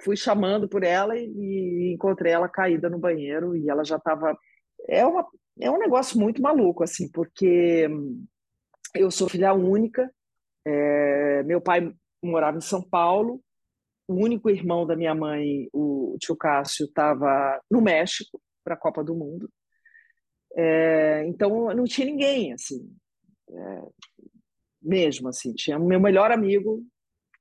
[0.01, 4.37] fui chamando por ela e, e encontrei ela caída no banheiro e ela já estava
[4.89, 5.01] é
[5.61, 7.87] é um negócio muito maluco assim porque
[8.93, 10.11] eu sou filha única
[10.65, 13.41] é, meu pai morava em São Paulo
[14.13, 19.03] o único irmão da minha mãe, o tio Cássio, estava no México para a Copa
[19.03, 19.49] do Mundo.
[20.55, 22.87] É, então não tinha ninguém assim,
[23.49, 23.81] é,
[24.81, 25.53] mesmo assim.
[25.53, 26.83] Tinha o meu melhor amigo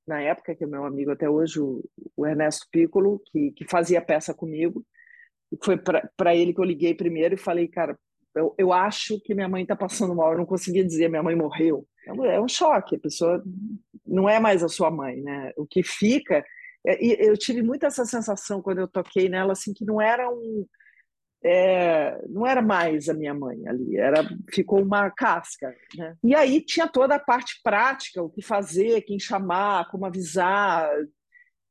[0.07, 1.85] na época, que é meu amigo até hoje, o,
[2.17, 4.85] o Ernesto Piccolo, que, que fazia peça comigo.
[5.63, 5.77] Foi
[6.17, 7.99] para ele que eu liguei primeiro e falei, cara,
[8.35, 10.33] eu, eu acho que minha mãe está passando mal.
[10.33, 11.87] Eu não conseguia dizer minha mãe morreu.
[12.07, 12.97] É um, é um choque.
[12.97, 13.43] A pessoa
[14.07, 15.53] não é mais a sua mãe, né?
[15.57, 16.43] O que fica
[16.85, 20.67] eu tive muito essa sensação quando eu toquei nela, assim, que não era um,
[21.45, 25.75] é, não era mais a minha mãe ali, era ficou uma casca.
[25.97, 26.17] Né?
[26.23, 30.89] E aí tinha toda a parte prática, o que fazer, quem chamar, como avisar.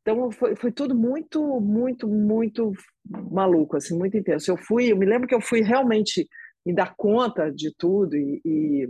[0.02, 2.74] Então foi, foi tudo muito, muito, muito
[3.06, 4.52] maluco, assim, muito intenso.
[4.52, 6.28] Eu fui, eu me lembro que eu fui realmente
[6.66, 8.90] me dar conta de tudo e, e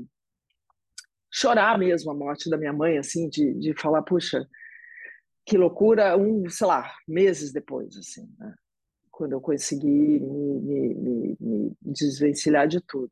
[1.32, 4.46] chorar mesmo a morte da minha mãe, assim, de, de falar, puxa,
[5.46, 8.54] que loucura, um, sei lá, meses depois, assim, né?
[9.10, 13.12] quando eu consegui me, me, me, me desvencilhar de tudo.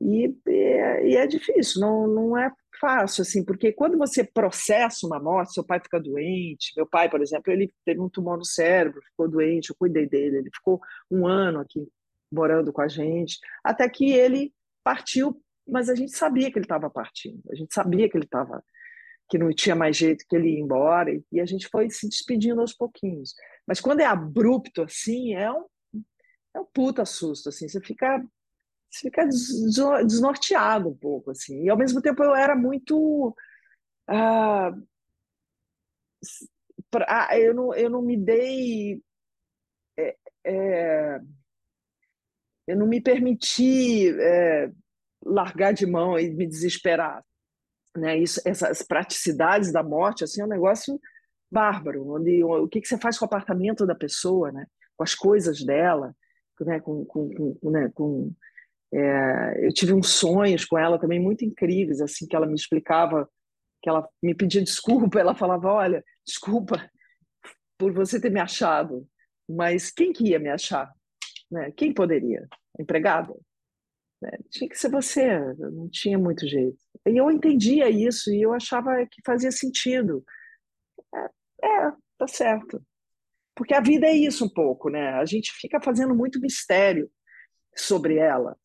[0.00, 2.50] E, e, é difícil, não, não é
[2.80, 7.22] fácil, assim, porque quando você processa uma morte, seu pai fica doente, meu pai, por
[7.22, 11.26] exemplo, ele teve um tumor no cérebro, ficou doente, eu cuidei dele, ele ficou um
[11.26, 11.86] ano aqui
[12.30, 14.52] morando com a gente, até que ele
[14.82, 18.62] partiu, mas a gente sabia que ele estava partindo, a gente sabia que ele estava
[19.28, 22.60] que não tinha mais jeito que ele ia embora e a gente foi se despedindo
[22.60, 23.34] aos pouquinhos.
[23.66, 25.64] Mas quando é abrupto assim, é um,
[26.54, 28.24] é um puta susto, assim, você fica
[28.90, 29.26] você fica
[30.06, 31.64] desnorteado um pouco assim.
[31.64, 33.34] E ao mesmo tempo eu era muito
[34.06, 34.72] ah,
[36.90, 39.02] pra, ah, eu, não, eu não me dei
[39.98, 41.20] é, é,
[42.66, 44.70] eu não me permiti é,
[45.24, 47.24] largar de mão e me desesperar
[47.96, 48.18] né?
[48.18, 51.00] Isso, essas praticidades da morte assim é um negócio
[51.50, 54.66] bárbaro, onde o que, que você faz com o apartamento da pessoa, né?
[54.96, 56.14] Com as coisas dela,
[56.60, 56.80] né?
[56.80, 57.90] Com, com, com, né?
[57.94, 58.32] com
[58.92, 63.28] é, eu tive uns sonhos com ela também muito incríveis, assim que ela me explicava,
[63.82, 66.88] que ela me pedia desculpa, ela falava, olha, desculpa
[67.76, 69.06] por você ter me achado,
[69.48, 70.92] mas quem que ia me achar?
[71.50, 71.72] Né?
[71.72, 72.48] Quem poderia?
[72.78, 73.34] Empregada?
[74.24, 74.38] Né?
[74.50, 76.78] Tinha que ser você, não tinha muito jeito.
[77.06, 80.24] E eu entendia isso e eu achava que fazia sentido.
[81.14, 82.82] É, é, tá certo.
[83.54, 85.10] Porque a vida é isso um pouco, né?
[85.10, 87.10] A gente fica fazendo muito mistério
[87.76, 88.56] sobre ela,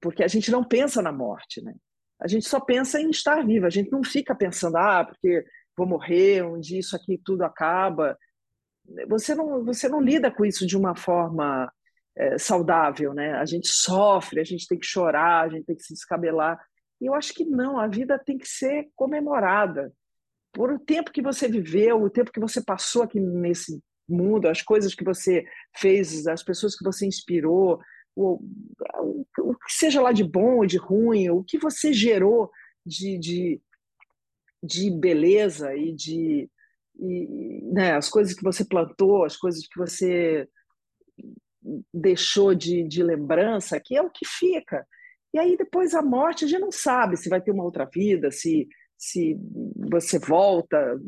[0.00, 1.74] porque a gente não pensa na morte, né?
[2.20, 3.66] A gente só pensa em estar viva.
[3.66, 5.44] A gente não fica pensando, ah, porque
[5.76, 8.16] vou morrer, um dia isso aqui tudo acaba.
[9.08, 11.70] Você não, você não lida com isso de uma forma
[12.20, 13.32] é, saudável, né?
[13.32, 16.60] A gente sofre, a gente tem que chorar, a gente tem que se descabelar.
[17.00, 19.90] E eu acho que não, a vida tem que ser comemorada
[20.52, 24.60] por o tempo que você viveu, o tempo que você passou aqui nesse mundo, as
[24.60, 25.46] coisas que você
[25.78, 27.80] fez, as pessoas que você inspirou,
[28.14, 28.38] o,
[28.98, 32.50] o, o que seja lá de bom ou de ruim, o que você gerou
[32.84, 33.62] de, de,
[34.62, 36.50] de beleza e de
[37.02, 40.46] e, né, as coisas que você plantou, as coisas que você
[41.92, 44.86] deixou de, de lembrança, que é o que fica.
[45.32, 48.30] E aí depois a morte, a gente não sabe se vai ter uma outra vida,
[48.30, 49.36] se, se
[49.90, 50.98] você volta,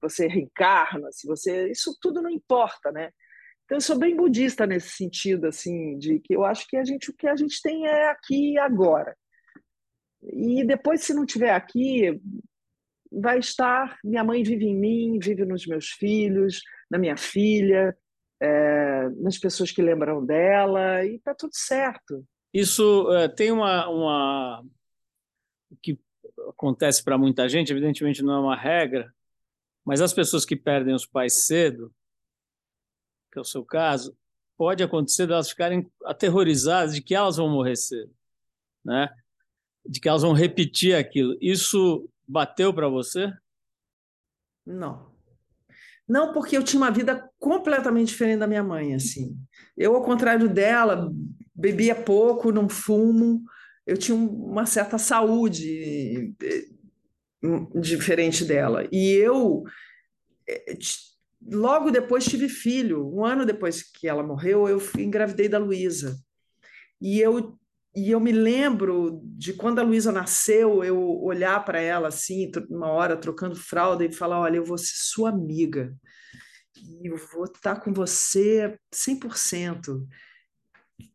[0.00, 1.70] você reencarna, se você.
[1.70, 3.10] Isso tudo não importa, né?
[3.64, 7.10] Então eu sou bem budista nesse sentido, assim, de que eu acho que a gente
[7.10, 9.16] o que a gente tem é aqui e agora.
[10.22, 12.20] E depois, se não tiver aqui,
[13.10, 13.98] vai estar.
[14.04, 16.60] Minha mãe vive em mim, vive nos meus filhos,
[16.90, 17.96] na minha filha,
[18.40, 22.26] é, nas pessoas que lembram dela, e está tudo certo.
[22.52, 24.64] Isso é, tem uma, uma.
[25.70, 25.98] O que
[26.50, 29.12] acontece para muita gente, evidentemente não é uma regra,
[29.84, 31.92] mas as pessoas que perdem os pais cedo,
[33.32, 34.16] que é o seu caso,
[34.56, 38.14] pode acontecer delas ficarem aterrorizadas de que elas vão morrer cedo,
[38.84, 39.08] né?
[39.84, 41.36] De que elas vão repetir aquilo.
[41.40, 43.32] Isso bateu para você?
[44.64, 45.13] Não.
[46.06, 49.36] Não, porque eu tinha uma vida completamente diferente da minha mãe, assim.
[49.76, 51.10] Eu, ao contrário dela,
[51.54, 53.42] bebia pouco, não fumo,
[53.86, 56.66] eu tinha uma certa saúde eh,
[57.80, 58.86] diferente dela.
[58.92, 59.64] E eu,
[60.48, 60.78] eh,
[61.50, 63.08] logo depois, tive filho.
[63.14, 66.18] Um ano depois que ela morreu, eu engravidei da Luísa.
[67.00, 67.58] E eu
[67.96, 72.88] e eu me lembro de quando a Luísa nasceu, eu olhar para ela assim, uma
[72.88, 75.94] hora trocando fralda e falar: Olha, eu vou ser sua amiga.
[76.76, 80.04] E eu vou estar com você 100%.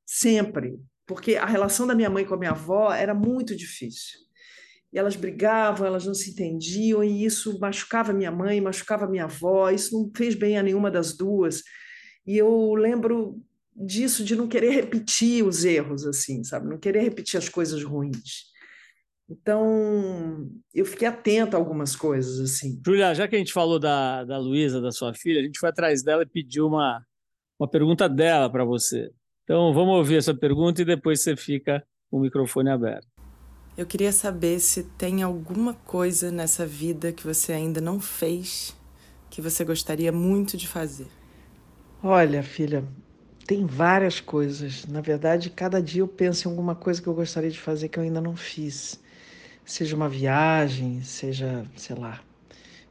[0.06, 0.80] Sempre.
[1.06, 4.20] Porque a relação da minha mãe com a minha avó era muito difícil.
[4.94, 9.70] E elas brigavam, elas não se entendiam, e isso machucava minha mãe, machucava minha avó,
[9.70, 11.62] isso não fez bem a nenhuma das duas.
[12.26, 13.42] E eu lembro
[13.80, 16.68] disso de não querer repetir os erros, assim, sabe?
[16.68, 18.50] Não querer repetir as coisas ruins.
[19.30, 22.82] Então, eu fiquei atenta a algumas coisas, assim.
[22.84, 25.70] Julia, já que a gente falou da, da Luísa, da sua filha, a gente foi
[25.70, 27.02] atrás dela e pediu uma,
[27.60, 29.12] uma pergunta dela para você.
[29.44, 33.08] Então, vamos ouvir essa pergunta e depois você fica com o microfone aberto.
[33.78, 38.76] Eu queria saber se tem alguma coisa nessa vida que você ainda não fez
[39.30, 41.08] que você gostaria muito de fazer.
[42.04, 42.84] Olha, filha,
[43.50, 44.86] tem várias coisas.
[44.86, 47.98] Na verdade, cada dia eu penso em alguma coisa que eu gostaria de fazer que
[47.98, 49.00] eu ainda não fiz.
[49.66, 52.22] Seja uma viagem, seja, sei lá,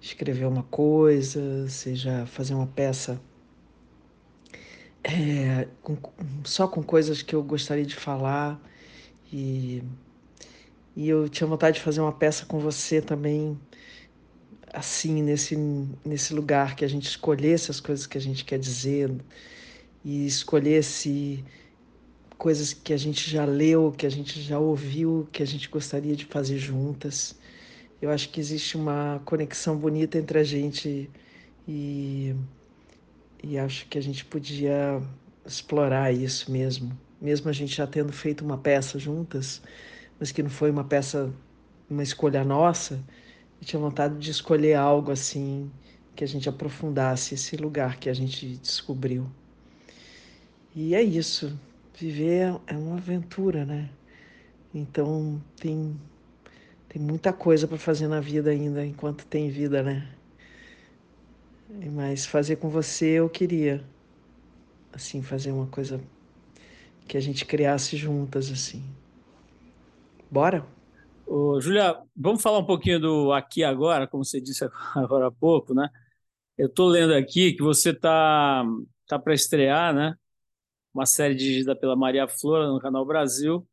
[0.01, 3.21] escrever uma coisa, seja fazer uma peça
[5.05, 5.97] é, com,
[6.43, 8.61] só com coisas que eu gostaria de falar.
[9.33, 9.81] E,
[10.97, 13.57] e eu tinha vontade de fazer uma peça com você também,
[14.73, 15.57] assim, nesse,
[16.05, 19.15] nesse lugar, que a gente escolhesse as coisas que a gente quer dizer
[20.05, 21.45] e escolhesse
[22.39, 26.15] coisas que a gente já leu, que a gente já ouviu, que a gente gostaria
[26.15, 27.37] de fazer juntas.
[28.01, 31.11] Eu acho que existe uma conexão bonita entre a gente
[31.67, 32.35] e,
[33.43, 35.03] e acho que a gente podia
[35.45, 36.97] explorar isso mesmo.
[37.21, 39.61] Mesmo a gente já tendo feito uma peça juntas,
[40.19, 41.33] mas que não foi uma peça,
[41.91, 43.03] uma escolha nossa,
[43.61, 45.71] Eu tinha vontade de escolher algo assim
[46.15, 49.27] que a gente aprofundasse esse lugar que a gente descobriu.
[50.75, 51.59] E é isso.
[51.95, 53.91] Viver é uma aventura, né?
[54.75, 55.97] Então tem
[56.89, 60.09] tem muita coisa para fazer na vida ainda enquanto tem vida, né?
[61.93, 63.83] Mas fazer com você eu queria
[64.93, 66.01] assim fazer uma coisa
[67.09, 68.83] que a gente criasse juntas assim.
[70.31, 70.65] Bora?
[71.27, 74.65] Ô, Julia, vamos falar um pouquinho do aqui agora, como você disse
[74.97, 75.89] agora há pouco, né?
[76.59, 78.65] Eu estou lendo aqui que você tá,
[79.07, 80.15] tá para estrear, né?
[80.93, 83.67] Uma série dirigida pela Maria Flora no Canal Brasil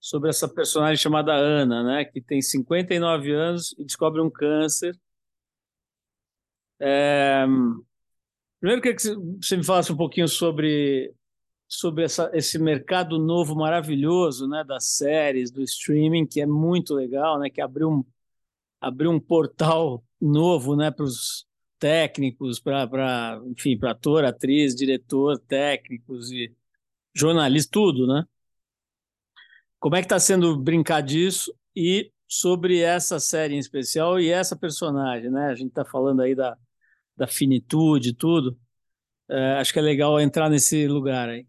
[0.00, 2.04] sobre essa personagem chamada Ana, né?
[2.04, 4.98] Que tem 59 anos e descobre um câncer.
[6.80, 7.44] É...
[8.58, 9.02] Primeiro, queria que
[9.42, 11.14] você me falasse um pouquinho sobre
[11.70, 17.38] sobre essa, esse mercado novo maravilhoso, né, das séries, do streaming, que é muito legal,
[17.38, 18.04] né, que abriu um,
[18.80, 21.46] abriu um portal novo, né, para os
[21.80, 26.54] técnicos, para, enfim, para ator, atriz, diretor, técnicos e
[27.14, 28.24] jornalistas, tudo, né?
[29.78, 34.54] Como é que está sendo brincar disso e sobre essa série em especial e essa
[34.54, 35.46] personagem, né?
[35.46, 36.56] A gente está falando aí da,
[37.16, 38.56] da finitude, tudo.
[39.28, 41.46] É, acho que é legal entrar nesse lugar aí.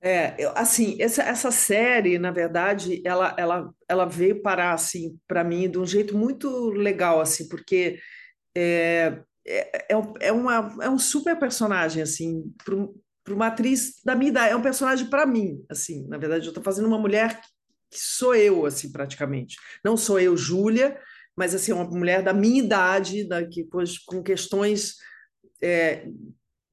[0.00, 5.42] É, eu, assim, essa, essa série, na verdade, ela, ela, ela veio parar, assim, para
[5.42, 7.98] mim, de um jeito muito legal, assim, porque
[8.56, 14.30] é, é, é, é uma, é um super personagem, assim, para uma atriz da minha
[14.30, 17.40] idade, é um personagem para mim, assim, na verdade, eu estou fazendo uma mulher
[17.90, 19.56] que sou eu, assim, praticamente.
[19.82, 21.00] Não sou eu, Júlia,
[21.34, 24.96] mas, assim, uma mulher da minha idade, da, que, pois, com questões
[25.62, 26.06] é,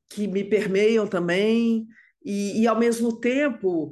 [0.09, 1.87] que me permeiam também,
[2.23, 3.89] e, e ao mesmo tempo,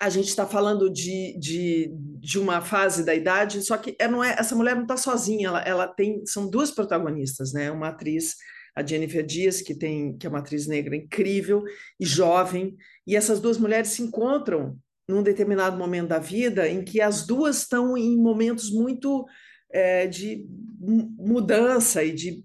[0.00, 1.90] a gente está falando de, de,
[2.20, 5.48] de uma fase da idade, só que é, não é, essa mulher não está sozinha,
[5.48, 7.70] ela, ela tem, são duas protagonistas, né?
[7.70, 8.36] Uma atriz,
[8.74, 11.64] a Jennifer Dias, que tem que é uma atriz negra incrível
[11.98, 12.76] e jovem,
[13.06, 14.78] e essas duas mulheres se encontram
[15.08, 19.26] num determinado momento da vida em que as duas estão em momentos muito
[19.70, 20.46] é, de
[20.80, 22.44] mudança e de,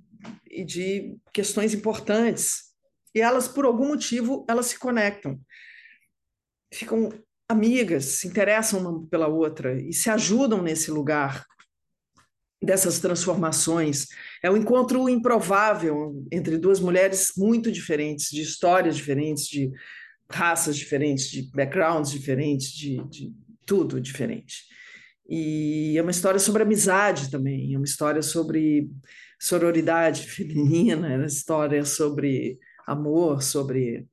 [0.50, 2.74] e de questões importantes
[3.16, 5.40] e elas, por algum motivo, elas se conectam,
[6.74, 7.10] ficam
[7.54, 11.46] amigas, se interessam uma pela outra e se ajudam nesse lugar
[12.62, 14.08] dessas transformações.
[14.42, 19.72] É um encontro improvável entre duas mulheres muito diferentes, de histórias diferentes, de
[20.30, 23.34] raças diferentes, de backgrounds diferentes, de, de
[23.66, 24.64] tudo diferente.
[25.30, 28.90] E é uma história sobre amizade também, é uma história sobre
[29.40, 34.08] sororidade feminina, é uma história sobre amor, sobre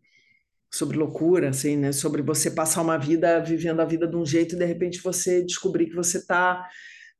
[0.73, 1.93] sobre loucura, assim, né?
[1.93, 5.43] Sobre você passar uma vida vivendo a vida de um jeito e de repente você
[5.43, 6.68] descobrir que você está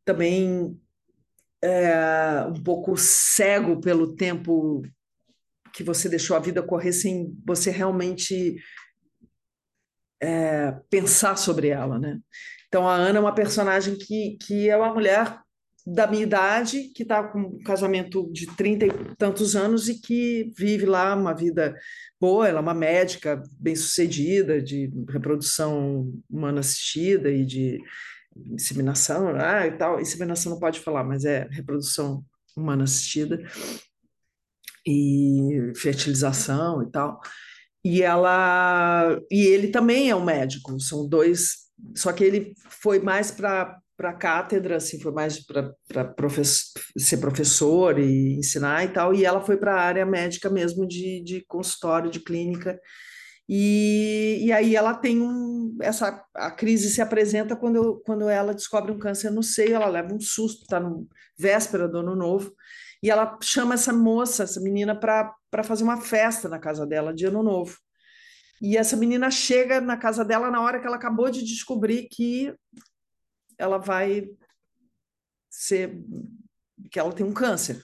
[0.05, 0.79] também
[1.63, 4.83] é, um pouco cego pelo tempo
[5.73, 8.57] que você deixou a vida correr sem você realmente
[10.21, 12.19] é, pensar sobre ela, né?
[12.69, 15.41] Então a Ana é uma personagem que, que é uma mulher
[15.87, 20.53] da minha idade, que está com um casamento de trinta e tantos anos e que
[20.57, 21.75] vive lá uma vida
[22.21, 22.49] boa.
[22.49, 27.81] Ela é uma médica bem-sucedida de reprodução humana assistida e de
[28.53, 30.01] inseminação, ah, e tal.
[30.01, 32.25] Inseminação não pode falar, mas é reprodução
[32.57, 33.43] humana assistida
[34.87, 37.21] e fertilização e tal.
[37.85, 43.31] E ela e ele também é um médico, são dois, só que ele foi mais
[43.31, 45.75] para para a cátedra, assim, foi mais para
[46.97, 51.23] ser professor e ensinar e tal, e ela foi para a área médica mesmo, de,
[51.23, 52.81] de consultório, de clínica,
[53.47, 58.91] e, e aí ela tem um, essa, a crise se apresenta quando, quando ela descobre
[58.91, 61.07] um câncer no seio, ela leva um susto, está no
[61.39, 62.55] véspera do ano novo,
[63.03, 67.27] e ela chama essa moça, essa menina, para fazer uma festa na casa dela de
[67.27, 67.77] ano novo.
[68.63, 72.55] E essa menina chega na casa dela na hora que ela acabou de descobrir que
[73.61, 74.29] ela vai
[75.51, 76.03] ser
[76.91, 77.83] que ela tem um câncer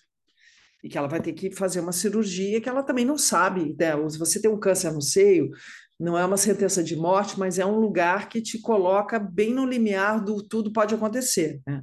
[0.82, 3.76] e que ela vai ter que fazer uma cirurgia que ela também não sabe.
[3.78, 4.08] Né?
[4.08, 5.50] Se você tem um câncer no seio,
[5.98, 9.66] não é uma sentença de morte, mas é um lugar que te coloca bem no
[9.66, 11.60] limiar do tudo pode acontecer.
[11.66, 11.82] Né?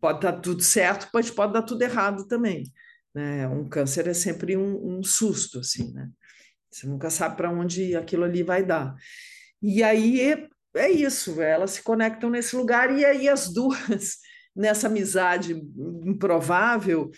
[0.00, 2.70] Pode dar tudo certo, mas pode dar tudo errado também.
[3.14, 3.46] Né?
[3.48, 6.08] Um câncer é sempre um, um susto, assim, né?
[6.70, 8.94] Você nunca sabe para onde aquilo ali vai dar.
[9.60, 14.18] E aí é isso, elas se conectam nesse lugar e aí as duas,
[14.54, 15.52] nessa amizade
[16.04, 17.10] improvável,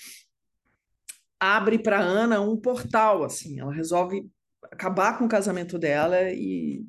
[1.39, 4.29] abre para Ana um portal, assim, ela resolve
[4.71, 6.85] acabar com o casamento dela e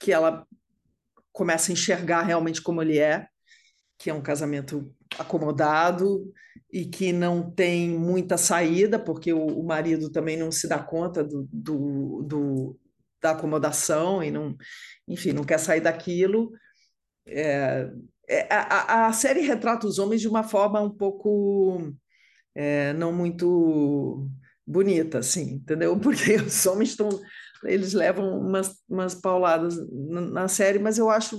[0.00, 0.46] que ela
[1.32, 3.26] começa a enxergar realmente como ele é,
[3.96, 6.32] que é um casamento acomodado
[6.72, 11.22] e que não tem muita saída, porque o, o marido também não se dá conta
[11.22, 12.80] do, do, do,
[13.22, 14.56] da acomodação e não,
[15.08, 16.52] enfim, não quer sair daquilo.
[17.26, 17.90] É,
[18.28, 21.92] é, a, a, série retrata os homens de uma forma um pouco
[22.54, 24.28] é, não muito
[24.66, 25.98] bonita, assim, entendeu?
[26.00, 27.08] Porque os homens estão,
[27.64, 31.38] eles levam umas, umas pauladas na, na série, mas eu acho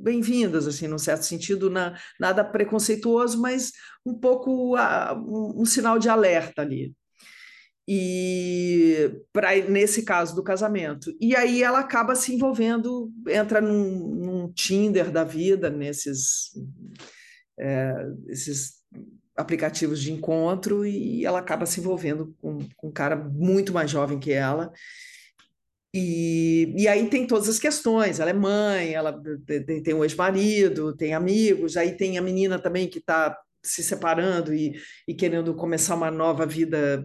[0.00, 3.72] bem-vindas, assim, num certo sentido, na, nada preconceituoso, mas
[4.06, 6.94] um pouco a, um, um, sinal de alerta ali.
[7.90, 11.10] E para nesse caso do casamento.
[11.18, 16.50] E aí ela acaba se envolvendo, entra num, num Tinder da vida, nesses
[17.58, 17.94] é,
[18.28, 18.74] esses
[19.34, 24.18] aplicativos de encontro, e ela acaba se envolvendo com, com um cara muito mais jovem
[24.18, 24.70] que ela
[25.94, 28.20] e, e aí tem todas as questões.
[28.20, 32.88] Ela é mãe, ela tem, tem um ex-marido, tem amigos, aí tem a menina também
[32.88, 37.04] que está se separando e, e, querendo começar uma nova vida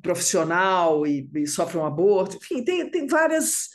[0.00, 2.36] profissional e, e, sofre um aborto.
[2.36, 3.68] Enfim, tem, tem várias.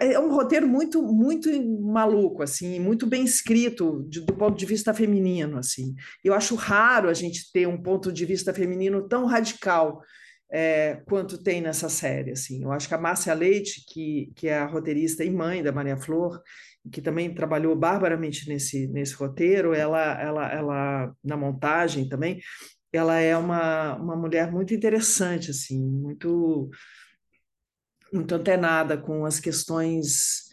[0.00, 1.50] É um roteiro muito muito
[1.82, 5.96] maluco assim, muito bem escrito de, do ponto de vista feminino assim.
[6.22, 10.00] Eu acho raro a gente ter um ponto de vista feminino tão radical
[10.54, 12.30] é, quanto tem nessa série.
[12.30, 12.62] Assim.
[12.62, 15.96] Eu acho que a Márcia Leite, que, que é a roteirista e mãe da Maria
[15.96, 16.40] Flor,
[16.92, 22.40] que também trabalhou barbaramente nesse, nesse roteiro, ela, ela, ela na montagem também,
[22.96, 26.70] ela é uma, uma mulher muito interessante, assim, muito
[28.12, 30.44] muito antenada com as questões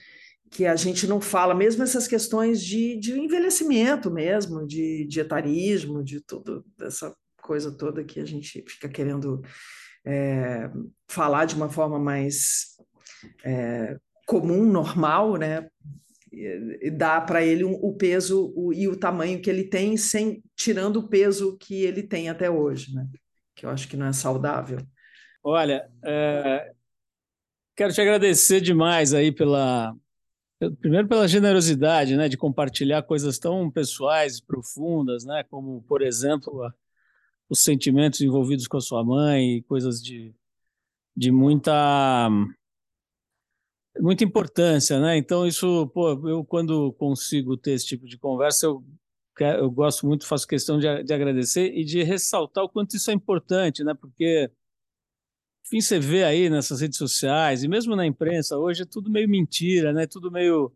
[0.50, 6.04] que a gente não fala, mesmo essas questões de, de envelhecimento mesmo, de, de etarismo,
[6.04, 9.42] de tudo, dessa coisa toda que a gente fica querendo
[10.06, 10.70] é,
[11.08, 12.76] falar de uma forma mais
[13.46, 15.70] é, comum, normal, né?
[16.94, 20.98] Dá para ele um, o peso o, e o tamanho que ele tem, sem tirando
[20.98, 23.06] o peso que ele tem até hoje, né?
[23.56, 24.80] Que eu acho que não é saudável.
[25.44, 26.72] Olha, é,
[27.76, 29.96] quero te agradecer demais aí pela
[30.80, 36.72] primeiro pela generosidade, né, de compartilhar coisas tão pessoais, profundas, né, como por exemplo
[37.50, 40.34] os sentimentos envolvidos com a sua mãe, coisas de,
[41.18, 42.30] de muita
[44.00, 45.18] muita importância, né?
[45.18, 48.84] Então isso, pô, eu quando consigo ter esse tipo de conversa, eu
[49.40, 53.14] eu gosto muito, faço questão de, de agradecer e de ressaltar o quanto isso é
[53.14, 53.94] importante, né?
[53.94, 54.52] Porque
[55.66, 59.30] enfim, você vê aí nessas redes sociais e mesmo na imprensa hoje é tudo meio
[59.30, 60.06] mentira, né?
[60.06, 60.72] Tudo meio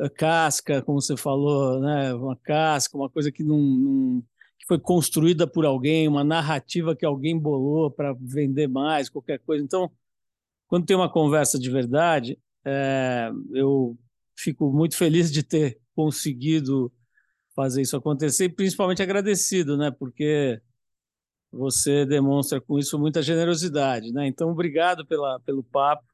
[0.00, 2.14] eh, casca, como você falou, né?
[2.14, 4.24] Uma casca, uma coisa que não, não
[4.66, 9.64] foi construída por alguém, uma narrativa que alguém bolou para vender mais, qualquer coisa.
[9.64, 9.90] Então,
[10.68, 13.96] quando tem uma conversa de verdade, é, eu
[14.36, 16.92] fico muito feliz de ter conseguido
[17.56, 19.90] fazer isso acontecer e principalmente agradecido, né?
[19.90, 20.60] Porque
[21.50, 24.26] você demonstra com isso muita generosidade, né?
[24.26, 26.04] Então, obrigado pela, pelo papo,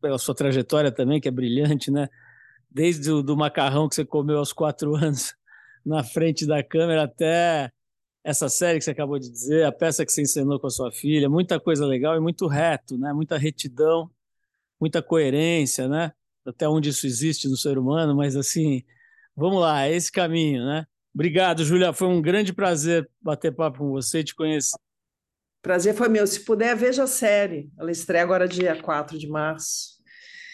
[0.00, 2.08] pela sua trajetória também, que é brilhante, né?
[2.70, 5.34] Desde o do macarrão que você comeu aos quatro anos
[5.84, 7.72] na frente da câmera até
[8.24, 10.92] essa série que você acabou de dizer, a peça que você encenou com a sua
[10.92, 13.12] filha, muita coisa legal e muito reto, né?
[13.12, 14.10] Muita retidão,
[14.80, 16.12] muita coerência, né?
[16.46, 18.82] Até onde isso existe no ser humano, mas assim,
[19.36, 20.86] vamos lá, é esse caminho, né?
[21.14, 21.92] Obrigado, Júlia.
[21.92, 24.78] Foi um grande prazer bater papo com você e te conhecer.
[25.60, 26.26] Prazer foi meu.
[26.26, 27.70] Se puder, veja a série.
[27.76, 29.98] Ela estreia agora dia 4 de março.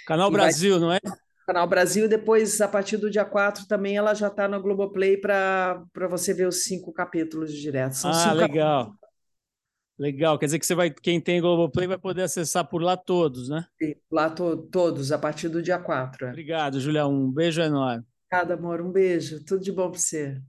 [0.07, 0.81] Canal Brasil, vai...
[0.81, 1.01] não é?
[1.47, 5.85] Canal Brasil, depois, a partir do dia 4, também ela já está no Globoplay para
[6.09, 7.93] você ver os cinco capítulos direto.
[7.93, 8.85] São ah, legal.
[8.87, 9.05] Capítulos.
[9.97, 13.49] Legal, quer dizer que você vai, quem tem Globoplay vai poder acessar por lá todos,
[13.49, 13.65] né?
[13.81, 16.27] Sim, lá to, todos, a partir do dia 4.
[16.27, 16.31] É.
[16.31, 17.13] Obrigado, Julião.
[17.13, 18.05] Um beijo enorme.
[18.27, 18.81] Obrigada, amor.
[18.81, 19.45] Um beijo.
[19.45, 20.43] Tudo de bom para você.